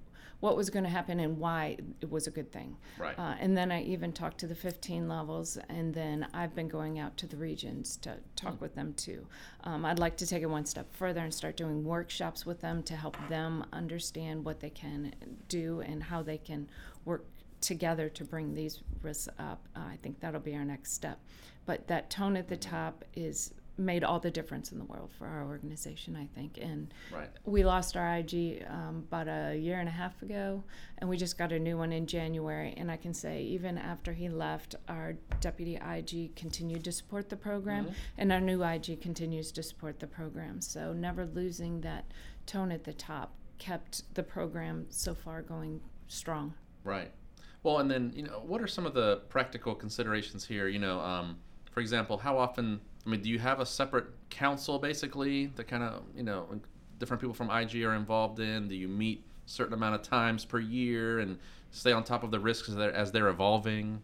what 0.40 0.56
was 0.56 0.70
going 0.70 0.84
to 0.84 0.90
happen 0.90 1.20
and 1.20 1.38
why 1.38 1.76
it 2.00 2.10
was 2.10 2.26
a 2.26 2.30
good 2.30 2.50
thing. 2.50 2.76
Right. 2.98 3.18
Uh, 3.18 3.34
and 3.38 3.56
then 3.56 3.70
I 3.70 3.82
even 3.82 4.12
talked 4.12 4.38
to 4.38 4.46
the 4.46 4.54
15 4.54 5.06
levels, 5.06 5.58
and 5.68 5.94
then 5.94 6.26
I've 6.32 6.54
been 6.54 6.68
going 6.68 6.98
out 6.98 7.16
to 7.18 7.26
the 7.26 7.36
regions 7.36 7.96
to 7.98 8.16
talk 8.36 8.54
mm 8.54 8.60
with 8.60 8.74
them 8.74 8.92
too. 8.94 9.26
Um, 9.64 9.86
I'd 9.86 9.98
like 9.98 10.16
to 10.18 10.26
take 10.26 10.42
it 10.42 10.46
one 10.46 10.66
step 10.66 10.92
further 10.92 11.20
and 11.20 11.32
start 11.32 11.56
doing 11.56 11.84
workshops 11.84 12.44
with 12.44 12.60
them 12.60 12.82
to 12.82 12.96
help 12.96 13.16
them 13.28 13.64
understand 13.72 14.44
what 14.44 14.60
they 14.60 14.70
can 14.70 15.14
do 15.48 15.80
and 15.80 16.02
how 16.02 16.22
they 16.22 16.36
can 16.36 16.68
work 17.04 17.24
together 17.60 18.08
to 18.08 18.24
bring 18.24 18.54
these 18.54 18.82
risks 19.02 19.28
up. 19.38 19.66
Uh, 19.76 19.80
I 19.80 19.98
think 20.02 20.20
that'll 20.20 20.40
be 20.40 20.54
our 20.54 20.64
next 20.64 20.92
step. 20.92 21.20
But 21.66 21.86
that 21.88 22.10
tone 22.10 22.36
at 22.36 22.48
the 22.48 22.56
top 22.56 23.04
is 23.14 23.52
made 23.80 24.04
all 24.04 24.20
the 24.20 24.30
difference 24.30 24.72
in 24.72 24.78
the 24.78 24.84
world 24.84 25.10
for 25.16 25.26
our 25.26 25.46
organization, 25.46 26.14
I 26.14 26.26
think. 26.34 26.58
And 26.60 26.92
right. 27.12 27.30
we 27.44 27.64
lost 27.64 27.96
our 27.96 28.18
IG 28.18 28.64
um, 28.68 29.04
about 29.08 29.26
a 29.26 29.56
year 29.56 29.80
and 29.80 29.88
a 29.88 29.92
half 29.92 30.20
ago, 30.22 30.62
and 30.98 31.08
we 31.08 31.16
just 31.16 31.38
got 31.38 31.50
a 31.50 31.58
new 31.58 31.78
one 31.78 31.92
in 31.92 32.06
January. 32.06 32.74
And 32.76 32.90
I 32.90 32.96
can 32.96 33.14
say, 33.14 33.42
even 33.42 33.78
after 33.78 34.12
he 34.12 34.28
left, 34.28 34.74
our 34.88 35.14
deputy 35.40 35.76
IG 35.76 36.36
continued 36.36 36.84
to 36.84 36.92
support 36.92 37.30
the 37.30 37.36
program, 37.36 37.86
mm-hmm. 37.86 37.94
and 38.18 38.32
our 38.32 38.40
new 38.40 38.62
IG 38.62 39.00
continues 39.00 39.50
to 39.52 39.62
support 39.62 39.98
the 39.98 40.06
program. 40.06 40.60
So 40.60 40.92
never 40.92 41.24
losing 41.26 41.80
that 41.80 42.04
tone 42.46 42.70
at 42.70 42.84
the 42.84 42.92
top 42.92 43.34
kept 43.58 44.14
the 44.14 44.22
program 44.22 44.86
so 44.88 45.14
far 45.14 45.42
going 45.42 45.80
strong. 46.08 46.54
Right. 46.82 47.12
Well, 47.62 47.78
and 47.78 47.90
then 47.90 48.12
you 48.14 48.22
know, 48.22 48.42
what 48.44 48.62
are 48.62 48.66
some 48.66 48.86
of 48.86 48.94
the 48.94 49.22
practical 49.28 49.74
considerations 49.74 50.44
here? 50.44 50.68
You 50.68 50.78
know, 50.78 51.00
um, 51.00 51.36
for 51.72 51.80
example, 51.80 52.16
how 52.16 52.38
often? 52.38 52.80
I 53.06 53.08
mean, 53.08 53.22
do 53.22 53.30
you 53.30 53.38
have 53.38 53.60
a 53.60 53.66
separate 53.66 54.06
council 54.28 54.78
basically 54.78 55.46
that 55.56 55.64
kind 55.64 55.82
of 55.82 56.02
you 56.14 56.22
know 56.22 56.48
different 56.98 57.20
people 57.20 57.34
from 57.34 57.50
IG 57.50 57.82
are 57.82 57.94
involved 57.94 58.40
in? 58.40 58.68
Do 58.68 58.74
you 58.74 58.88
meet 58.88 59.24
certain 59.46 59.74
amount 59.74 59.96
of 59.96 60.02
times 60.02 60.44
per 60.44 60.60
year 60.60 61.18
and 61.18 61.38
stay 61.70 61.92
on 61.92 62.04
top 62.04 62.22
of 62.22 62.30
the 62.30 62.38
risks 62.38 62.68
as 62.68 62.76
they're, 62.76 62.92
as 62.92 63.10
they're 63.12 63.28
evolving? 63.28 64.00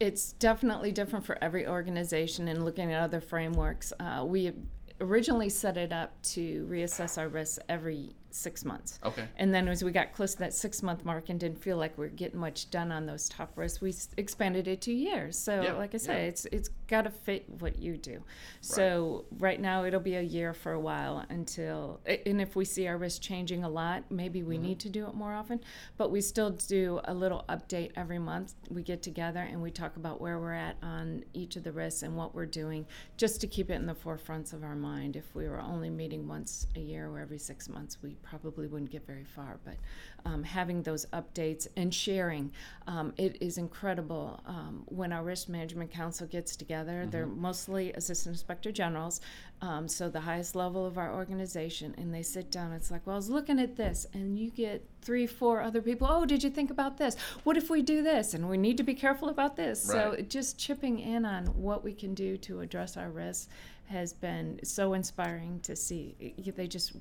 It's 0.00 0.32
definitely 0.32 0.92
different 0.92 1.24
for 1.24 1.38
every 1.42 1.66
organization 1.66 2.48
and 2.48 2.64
looking 2.64 2.92
at 2.92 3.02
other 3.02 3.20
frameworks. 3.20 3.92
Uh, 3.98 4.24
we 4.26 4.52
originally 5.00 5.48
set 5.48 5.76
it 5.76 5.92
up 5.92 6.20
to 6.22 6.66
reassess 6.70 7.16
our 7.16 7.28
risks 7.28 7.58
every 7.68 8.14
six 8.36 8.64
months. 8.64 8.98
Okay. 9.04 9.26
And 9.36 9.52
then 9.52 9.68
as 9.68 9.82
we 9.82 9.90
got 9.90 10.12
close 10.12 10.34
to 10.34 10.38
that 10.40 10.54
six 10.54 10.82
month 10.82 11.04
mark 11.04 11.28
and 11.28 11.40
didn't 11.40 11.62
feel 11.62 11.76
like 11.76 11.96
we 11.98 12.06
are 12.06 12.10
getting 12.10 12.38
much 12.38 12.70
done 12.70 12.92
on 12.92 13.06
those 13.06 13.28
top 13.28 13.56
risks, 13.56 13.80
we 13.80 13.94
expanded 14.16 14.68
it 14.68 14.80
to 14.82 14.92
years. 14.92 15.38
So 15.38 15.62
yeah, 15.62 15.72
like 15.72 15.94
I 15.94 15.98
said, 15.98 16.18
yeah. 16.18 16.28
it's 16.28 16.44
it's 16.46 16.70
got 16.86 17.02
to 17.02 17.10
fit 17.10 17.48
what 17.60 17.78
you 17.78 17.96
do. 17.96 18.22
So 18.60 19.24
right. 19.32 19.40
right. 19.40 19.60
now 19.60 19.84
it'll 19.84 20.00
be 20.00 20.16
a 20.16 20.22
year 20.22 20.52
for 20.52 20.72
a 20.72 20.80
while 20.80 21.24
until 21.28 22.00
and 22.06 22.40
if 22.40 22.54
we 22.56 22.64
see 22.64 22.86
our 22.86 22.96
risk 22.96 23.22
changing 23.22 23.64
a 23.64 23.68
lot, 23.68 24.04
maybe 24.10 24.42
we 24.42 24.56
mm-hmm. 24.56 24.64
need 24.64 24.80
to 24.80 24.88
do 24.88 25.06
it 25.06 25.14
more 25.14 25.32
often. 25.32 25.60
But 25.96 26.10
we 26.10 26.20
still 26.20 26.50
do 26.50 27.00
a 27.04 27.14
little 27.14 27.44
update 27.48 27.92
every 27.96 28.18
month. 28.18 28.54
We 28.70 28.82
get 28.82 29.02
together 29.02 29.40
and 29.40 29.62
we 29.62 29.70
talk 29.70 29.96
about 29.96 30.20
where 30.20 30.38
we're 30.38 30.52
at 30.52 30.76
on 30.82 31.24
each 31.32 31.56
of 31.56 31.64
the 31.64 31.72
risks 31.72 32.02
and 32.02 32.16
what 32.16 32.34
we're 32.34 32.46
doing, 32.46 32.86
just 33.16 33.40
to 33.40 33.46
keep 33.46 33.70
it 33.70 33.74
in 33.74 33.86
the 33.86 33.94
forefronts 33.94 34.52
of 34.52 34.62
our 34.62 34.76
mind. 34.76 35.16
If 35.16 35.34
we 35.34 35.48
were 35.48 35.60
only 35.60 35.90
meeting 35.90 36.28
once 36.28 36.66
a 36.76 36.80
year 36.80 37.08
or 37.08 37.18
every 37.18 37.38
six 37.38 37.68
months, 37.68 37.98
we 38.02 38.16
probably 38.28 38.66
wouldn't 38.66 38.90
get 38.90 39.06
very 39.06 39.24
far. 39.24 39.58
But 39.64 39.76
um, 40.24 40.42
having 40.42 40.82
those 40.82 41.06
updates 41.06 41.66
and 41.76 41.94
sharing, 41.94 42.52
um, 42.86 43.12
it 43.16 43.38
is 43.40 43.58
incredible. 43.58 44.40
Um, 44.46 44.82
when 44.86 45.12
our 45.12 45.22
risk 45.22 45.48
management 45.48 45.90
council 45.90 46.26
gets 46.26 46.56
together, 46.56 47.02
mm-hmm. 47.02 47.10
they're 47.10 47.26
mostly 47.26 47.92
assistant 47.92 48.34
inspector 48.34 48.72
generals, 48.72 49.20
um, 49.62 49.88
so 49.88 50.10
the 50.10 50.20
highest 50.20 50.54
level 50.54 50.84
of 50.84 50.98
our 50.98 51.14
organization, 51.14 51.94
and 51.96 52.12
they 52.12 52.22
sit 52.22 52.50
down. 52.50 52.72
It's 52.72 52.90
like, 52.90 53.06
well, 53.06 53.14
I 53.14 53.18
was 53.18 53.30
looking 53.30 53.58
at 53.58 53.76
this, 53.76 54.06
and 54.12 54.38
you 54.38 54.50
get 54.50 54.86
three, 55.00 55.26
four 55.26 55.62
other 55.62 55.80
people. 55.80 56.06
Oh, 56.10 56.26
did 56.26 56.42
you 56.42 56.50
think 56.50 56.70
about 56.70 56.98
this? 56.98 57.16
What 57.44 57.56
if 57.56 57.70
we 57.70 57.80
do 57.80 58.02
this? 58.02 58.34
And 58.34 58.48
we 58.48 58.58
need 58.58 58.76
to 58.76 58.82
be 58.82 58.94
careful 58.94 59.28
about 59.28 59.56
this. 59.56 59.90
Right. 59.92 60.18
So 60.18 60.22
just 60.22 60.58
chipping 60.58 60.98
in 60.98 61.24
on 61.24 61.46
what 61.46 61.84
we 61.84 61.94
can 61.94 62.12
do 62.14 62.36
to 62.38 62.60
address 62.60 62.96
our 62.96 63.10
risks 63.10 63.48
has 63.86 64.12
been 64.12 64.60
so 64.64 64.94
inspiring 64.94 65.60
to 65.60 65.76
see. 65.76 66.34
They 66.56 66.66
just 66.66 66.92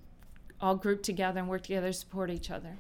all 0.62 0.76
group 0.76 1.04
together 1.04 1.40
and 1.40 1.50
work 1.50 1.64
together 1.64 1.88
to 1.88 1.94
support 1.94 2.30
each 2.30 2.52
other. 2.52 2.78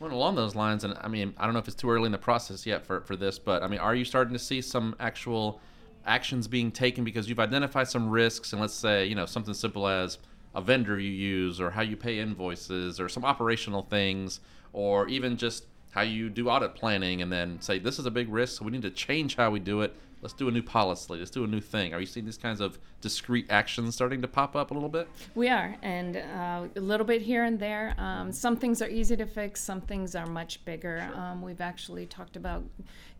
Well, 0.00 0.12
along 0.12 0.34
those 0.34 0.54
lines, 0.54 0.84
and 0.84 0.94
I 1.00 1.08
mean, 1.08 1.34
I 1.38 1.44
don't 1.44 1.54
know 1.54 1.60
if 1.60 1.68
it's 1.68 1.76
too 1.76 1.90
early 1.90 2.06
in 2.06 2.12
the 2.12 2.18
process 2.18 2.66
yet 2.66 2.84
for, 2.84 3.00
for 3.02 3.16
this, 3.16 3.38
but 3.38 3.62
I 3.62 3.68
mean, 3.68 3.80
are 3.80 3.94
you 3.94 4.04
starting 4.04 4.32
to 4.32 4.38
see 4.38 4.60
some 4.60 4.94
actual 4.98 5.60
actions 6.04 6.48
being 6.48 6.70
taken 6.70 7.04
because 7.04 7.28
you've 7.28 7.40
identified 7.40 7.88
some 7.88 8.10
risks, 8.10 8.52
and 8.52 8.60
let's 8.60 8.74
say, 8.74 9.06
you 9.06 9.14
know, 9.14 9.26
something 9.26 9.54
simple 9.54 9.86
as 9.86 10.18
a 10.54 10.60
vendor 10.60 10.98
you 10.98 11.10
use, 11.10 11.60
or 11.60 11.70
how 11.70 11.82
you 11.82 11.96
pay 11.96 12.18
invoices, 12.18 13.00
or 13.00 13.08
some 13.08 13.24
operational 13.24 13.82
things, 13.82 14.40
or 14.72 15.08
even 15.08 15.36
just 15.36 15.64
how 15.92 16.02
you 16.02 16.28
do 16.28 16.48
audit 16.48 16.74
planning, 16.74 17.22
and 17.22 17.32
then 17.32 17.60
say, 17.60 17.78
this 17.78 17.98
is 17.98 18.06
a 18.06 18.10
big 18.10 18.28
risk, 18.28 18.58
so 18.58 18.64
we 18.64 18.72
need 18.72 18.82
to 18.82 18.90
change 18.90 19.36
how 19.36 19.50
we 19.50 19.60
do 19.60 19.80
it 19.80 19.94
let's 20.24 20.32
do 20.32 20.48
a 20.48 20.50
new 20.50 20.62
policy, 20.62 21.14
let's 21.16 21.30
do 21.30 21.44
a 21.44 21.46
new 21.46 21.60
thing. 21.60 21.92
Are 21.92 22.00
you 22.00 22.06
seeing 22.06 22.24
these 22.24 22.38
kinds 22.38 22.62
of 22.62 22.78
discrete 23.02 23.46
actions 23.50 23.94
starting 23.94 24.22
to 24.22 24.28
pop 24.28 24.56
up 24.56 24.70
a 24.70 24.74
little 24.74 24.88
bit? 24.88 25.06
We 25.34 25.50
are, 25.50 25.76
and 25.82 26.16
uh, 26.16 26.66
a 26.74 26.80
little 26.80 27.04
bit 27.04 27.20
here 27.20 27.44
and 27.44 27.58
there. 27.58 27.94
Um, 27.98 28.32
some 28.32 28.56
things 28.56 28.80
are 28.80 28.88
easy 28.88 29.18
to 29.18 29.26
fix, 29.26 29.60
some 29.60 29.82
things 29.82 30.14
are 30.16 30.26
much 30.26 30.64
bigger. 30.64 31.06
Sure. 31.06 31.20
Um, 31.20 31.42
we've 31.42 31.60
actually 31.60 32.06
talked 32.06 32.36
about 32.36 32.64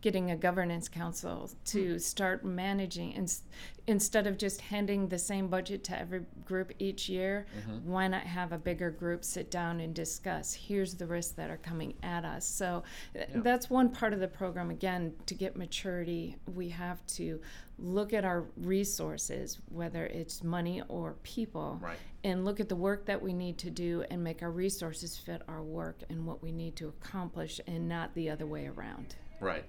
getting 0.05 0.29
a 0.29 0.35
governance 0.35 0.87
council 0.87 1.49
to 1.65 1.97
start 1.97 2.45
managing 2.45 3.15
and 3.15 3.39
instead 3.87 4.27
of 4.27 4.37
just 4.37 4.61
handing 4.61 5.07
the 5.07 5.17
same 5.17 5.47
budget 5.47 5.83
to 5.83 5.97
every 5.97 6.21
group 6.45 6.71
each 6.77 7.09
year 7.09 7.47
mm-hmm. 7.57 7.89
why 7.89 8.07
not 8.07 8.21
have 8.21 8.51
a 8.51 8.57
bigger 8.57 8.91
group 8.91 9.23
sit 9.23 9.49
down 9.49 9.79
and 9.79 9.95
discuss 9.95 10.53
here's 10.53 10.93
the 10.93 11.07
risks 11.07 11.33
that 11.33 11.49
are 11.49 11.57
coming 11.57 11.91
at 12.03 12.23
us 12.23 12.45
so 12.45 12.83
yeah. 13.15 13.25
that's 13.37 13.67
one 13.67 13.89
part 13.89 14.13
of 14.13 14.19
the 14.19 14.27
program 14.27 14.69
again 14.69 15.11
to 15.25 15.33
get 15.33 15.55
maturity 15.55 16.35
we 16.53 16.69
have 16.69 16.94
to 17.07 17.39
look 17.77 18.13
at 18.13 18.23
our 18.23 18.45
resources 18.57 19.59
whether 19.69 20.05
it's 20.05 20.43
money 20.43 20.81
or 20.87 21.15
people 21.23 21.79
right. 21.81 21.97
and 22.23 22.45
look 22.45 22.59
at 22.59 22.69
the 22.69 22.75
work 22.75 23.05
that 23.05 23.21
we 23.21 23.33
need 23.33 23.57
to 23.57 23.69
do 23.69 24.03
and 24.09 24.23
make 24.23 24.41
our 24.41 24.51
resources 24.51 25.17
fit 25.17 25.41
our 25.47 25.61
work 25.61 25.97
and 26.09 26.25
what 26.25 26.41
we 26.41 26.51
need 26.51 26.75
to 26.75 26.87
accomplish 26.87 27.59
and 27.67 27.87
not 27.87 28.13
the 28.15 28.29
other 28.29 28.45
way 28.45 28.67
around 28.67 29.15
right 29.39 29.65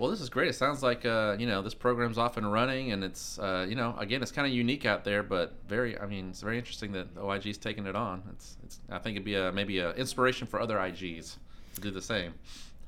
well, 0.00 0.10
this 0.10 0.22
is 0.22 0.30
great. 0.30 0.48
It 0.48 0.54
sounds 0.54 0.82
like 0.82 1.04
uh, 1.04 1.36
you 1.38 1.46
know 1.46 1.60
this 1.60 1.74
program's 1.74 2.16
off 2.16 2.38
and 2.38 2.50
running, 2.50 2.92
and 2.92 3.04
it's 3.04 3.38
uh, 3.38 3.66
you 3.68 3.74
know 3.74 3.94
again 3.98 4.22
it's 4.22 4.32
kind 4.32 4.48
of 4.48 4.54
unique 4.54 4.86
out 4.86 5.04
there, 5.04 5.22
but 5.22 5.52
very 5.68 5.98
I 6.00 6.06
mean 6.06 6.30
it's 6.30 6.40
very 6.40 6.56
interesting 6.56 6.92
that 6.92 7.14
OIG's 7.18 7.58
taking 7.58 7.84
it 7.84 7.94
on. 7.94 8.22
It's, 8.32 8.56
it's 8.64 8.80
I 8.88 8.98
think 8.98 9.16
it'd 9.16 9.26
be 9.26 9.34
a 9.34 9.52
maybe 9.52 9.78
an 9.80 9.94
inspiration 9.96 10.46
for 10.46 10.58
other 10.58 10.78
IGs 10.78 11.36
to 11.74 11.80
do 11.82 11.90
the 11.90 12.00
same. 12.00 12.32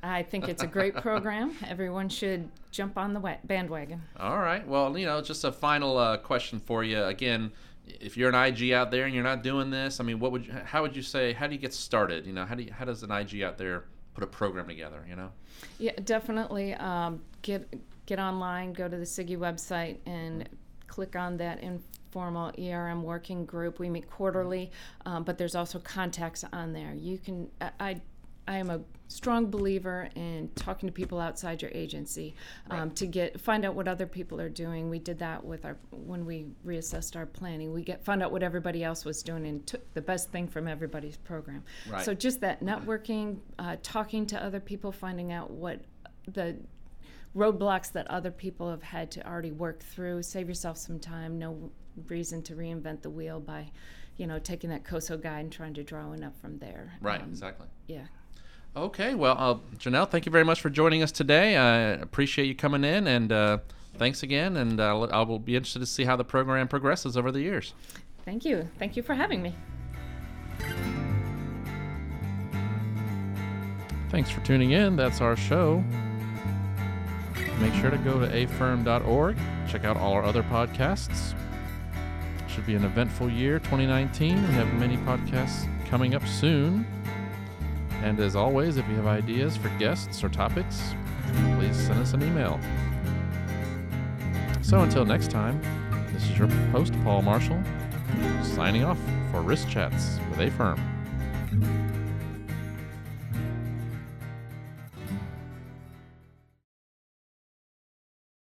I 0.03 0.23
think 0.23 0.49
it's 0.49 0.63
a 0.63 0.67
great 0.67 0.97
program. 0.97 1.55
Everyone 1.67 2.09
should 2.09 2.49
jump 2.71 2.99
on 2.99 3.15
the 3.15 3.39
bandwagon. 3.45 4.03
All 4.19 4.39
right. 4.39 4.67
Well, 4.67 4.97
you 4.99 5.07
know, 5.07 5.21
just 5.21 5.45
a 5.45 5.53
final 5.53 5.97
uh, 5.97 6.17
question 6.17 6.59
for 6.59 6.83
you. 6.83 7.05
Again, 7.05 7.53
if 7.87 8.17
you're 8.17 8.29
an 8.29 8.35
IG 8.35 8.73
out 8.73 8.91
there 8.91 9.05
and 9.05 9.15
you're 9.15 9.23
not 9.23 9.43
doing 9.43 9.71
this, 9.71 10.01
I 10.01 10.05
mean, 10.05 10.19
what 10.19 10.33
would 10.33 10.47
you, 10.47 10.53
how 10.65 10.83
would 10.83 10.97
you 10.97 11.03
say? 11.03 11.33
How 11.33 11.47
do 11.47 11.55
you 11.55 11.61
get 11.61 11.73
started? 11.73 12.27
You 12.27 12.33
know, 12.33 12.45
how 12.45 12.55
do 12.55 12.65
you, 12.65 12.73
how 12.73 12.85
does 12.85 13.03
an 13.03 13.11
IG 13.11 13.43
out 13.43 13.59
there 13.59 13.85
put 14.15 14.25
a 14.25 14.27
program 14.27 14.67
together? 14.67 15.05
You 15.09 15.17
know. 15.17 15.31
Yeah, 15.79 15.93
definitely. 16.05 16.75
Um, 16.75 17.23
get 17.43 17.73
get 18.07 18.19
online, 18.19 18.73
go 18.73 18.89
to 18.89 18.97
the 18.97 19.07
CIGIE 19.07 19.37
website, 19.37 19.99
and 20.07 20.49
click 20.89 21.17
on 21.17 21.37
that 21.37 21.63
informal 21.63 22.53
ERM 22.59 23.03
working 23.03 23.47
group. 23.47 23.79
We 23.79 23.89
meet 23.89 24.11
quarterly, 24.11 24.71
um, 25.07 25.25
but 25.25 25.39
there's 25.39 25.55
also 25.55 25.79
contacts 25.79 26.45
on 26.53 26.73
there. 26.73 26.93
You 26.93 27.19
can 27.19 27.49
I 27.81 28.01
I 28.47 28.57
am 28.57 28.71
a 28.71 28.81
strong 29.09 29.51
believer 29.51 30.09
in 30.15 30.51
talking 30.55 30.89
to 30.89 30.93
people 30.93 31.21
outside 31.21 31.61
your 31.61 31.71
agency 31.75 32.35
um, 32.71 32.79
right. 32.79 32.97
to 32.97 33.07
get 33.07 33.41
find 33.41 33.65
out 33.65 33.75
what 33.75 33.87
other 33.87 34.07
people 34.07 34.41
are 34.41 34.49
doing. 34.49 34.89
We 34.89 34.99
did 34.99 35.19
that 35.19 35.45
with 35.45 35.65
our 35.65 35.77
when 35.91 36.25
we 36.25 36.47
reassessed 36.67 37.15
our 37.15 37.27
planning. 37.27 37.73
We 37.73 37.83
get 37.83 38.05
found 38.05 38.23
out 38.23 38.33
what 38.33 38.43
everybody 38.43 38.83
else 38.83 39.05
was 39.05 39.23
doing 39.23 39.47
and 39.47 39.67
took 39.67 39.93
the 39.95 40.03
best 40.03 40.31
thing 40.31 40.49
from 40.49 40.67
everybody's 40.67 41.19
program. 41.19 41.63
Right. 41.89 42.05
So 42.05 42.15
just 42.15 42.41
that 42.41 42.63
networking, 42.63 43.39
uh, 43.59 43.77
talking 43.83 44.27
to 44.27 44.43
other 44.43 44.61
people, 44.61 44.93
finding 44.93 45.33
out 45.33 45.51
what 45.51 45.81
the 46.27 46.57
roadblocks 47.37 47.93
that 47.93 48.07
other 48.09 48.31
people 48.31 48.71
have 48.71 48.83
had 48.83 49.11
to 49.13 49.27
already 49.27 49.53
work 49.53 49.83
through. 49.83 50.23
Save 50.23 50.49
yourself 50.49 50.77
some 50.77 50.99
time. 50.99 51.39
No 51.39 51.71
reason 52.09 52.43
to 52.43 52.55
reinvent 52.55 53.03
the 53.03 53.11
wheel 53.11 53.41
by, 53.41 53.71
you 54.17 54.27
know, 54.27 54.39
taking 54.39 54.71
that 54.71 54.85
COSO 54.85 55.17
guide 55.17 55.41
and 55.41 55.53
trying 55.53 55.75
to 55.75 55.83
draw 55.83 56.09
one 56.09 56.23
up 56.23 56.39
from 56.41 56.59
there. 56.59 56.95
Right. 57.01 57.21
Um, 57.21 57.29
exactly. 57.29 57.67
Yeah. 57.87 58.07
Okay, 58.75 59.15
well, 59.15 59.37
uh, 59.39 59.77
Janelle, 59.77 60.09
thank 60.09 60.25
you 60.25 60.33
very 60.33 60.45
much 60.45 60.63
for 60.63 60.71
joining 60.71 61.03
us 61.03 61.13
today. 61.13 61.57
I 61.59 61.91
appreciate 61.91 62.47
you 62.47 62.55
coming 62.55 62.85
in, 62.85 63.07
and 63.07 63.31
uh, 63.31 63.59
thanks 63.99 64.23
again. 64.23 64.57
And 64.57 64.81
uh, 64.81 64.99
I 64.99 65.23
will 65.23 65.39
be 65.39 65.57
interested 65.57 65.81
to 65.81 65.87
see 65.87 66.05
how 66.05 66.17
the 66.17 66.25
program 66.25 66.69
progresses 66.69 67.17
over 67.17 67.31
the 67.31 67.41
years. 67.41 67.75
Thank 68.25 68.47
you. 68.47 68.67
Thank 68.79 68.97
you 68.97 69.03
for 69.03 69.15
having 69.15 69.43
me. 69.43 69.55
Thanks 74.09 74.31
for 74.31 74.41
tuning 74.41 74.71
in. 74.71 74.97
That's 74.97 75.21
our 75.21 75.37
show. 75.37 75.85
Make 77.61 77.75
sure 77.75 77.91
to 77.91 77.99
go 77.99 78.19
to 78.21 78.27
aferm.org, 78.27 79.37
check 79.69 79.85
out 79.85 79.97
all 79.97 80.15
our 80.15 80.25
other 80.25 80.43
podcasts. 80.45 81.35
Should 82.49 82.67
be 82.67 82.75
an 82.75 82.85
eventful 82.85 83.31
year, 83.31 83.59
2019. 83.59 84.35
We 84.35 84.55
have 84.55 84.73
many 84.75 84.97
podcasts 84.99 85.69
coming 85.89 86.15
up 86.15 86.27
soon. 86.27 86.87
And 88.03 88.19
as 88.21 88.35
always, 88.35 88.77
if 88.77 88.89
you 88.89 88.97
have 88.97 89.07
ideas 89.07 89.57
for 89.57 89.69
guests 89.79 90.25
or 90.25 90.29
topics, 90.29 90.95
please 91.59 91.77
send 91.77 92.01
us 92.01 92.13
an 92.13 92.23
email. 92.23 92.59
So 94.61 94.81
until 94.81 95.05
next 95.05 95.31
time, 95.31 95.61
this 96.13 96.25
is 96.25 96.37
your 96.37 96.49
host, 96.73 96.93
Paul 97.05 97.23
Marshall, 97.23 97.63
signing 98.43 98.85
off 98.85 98.99
for 99.31 99.41
Risk 99.41 99.69
Chats 99.69 100.19
with 100.31 100.41
AFERM. 100.41 100.81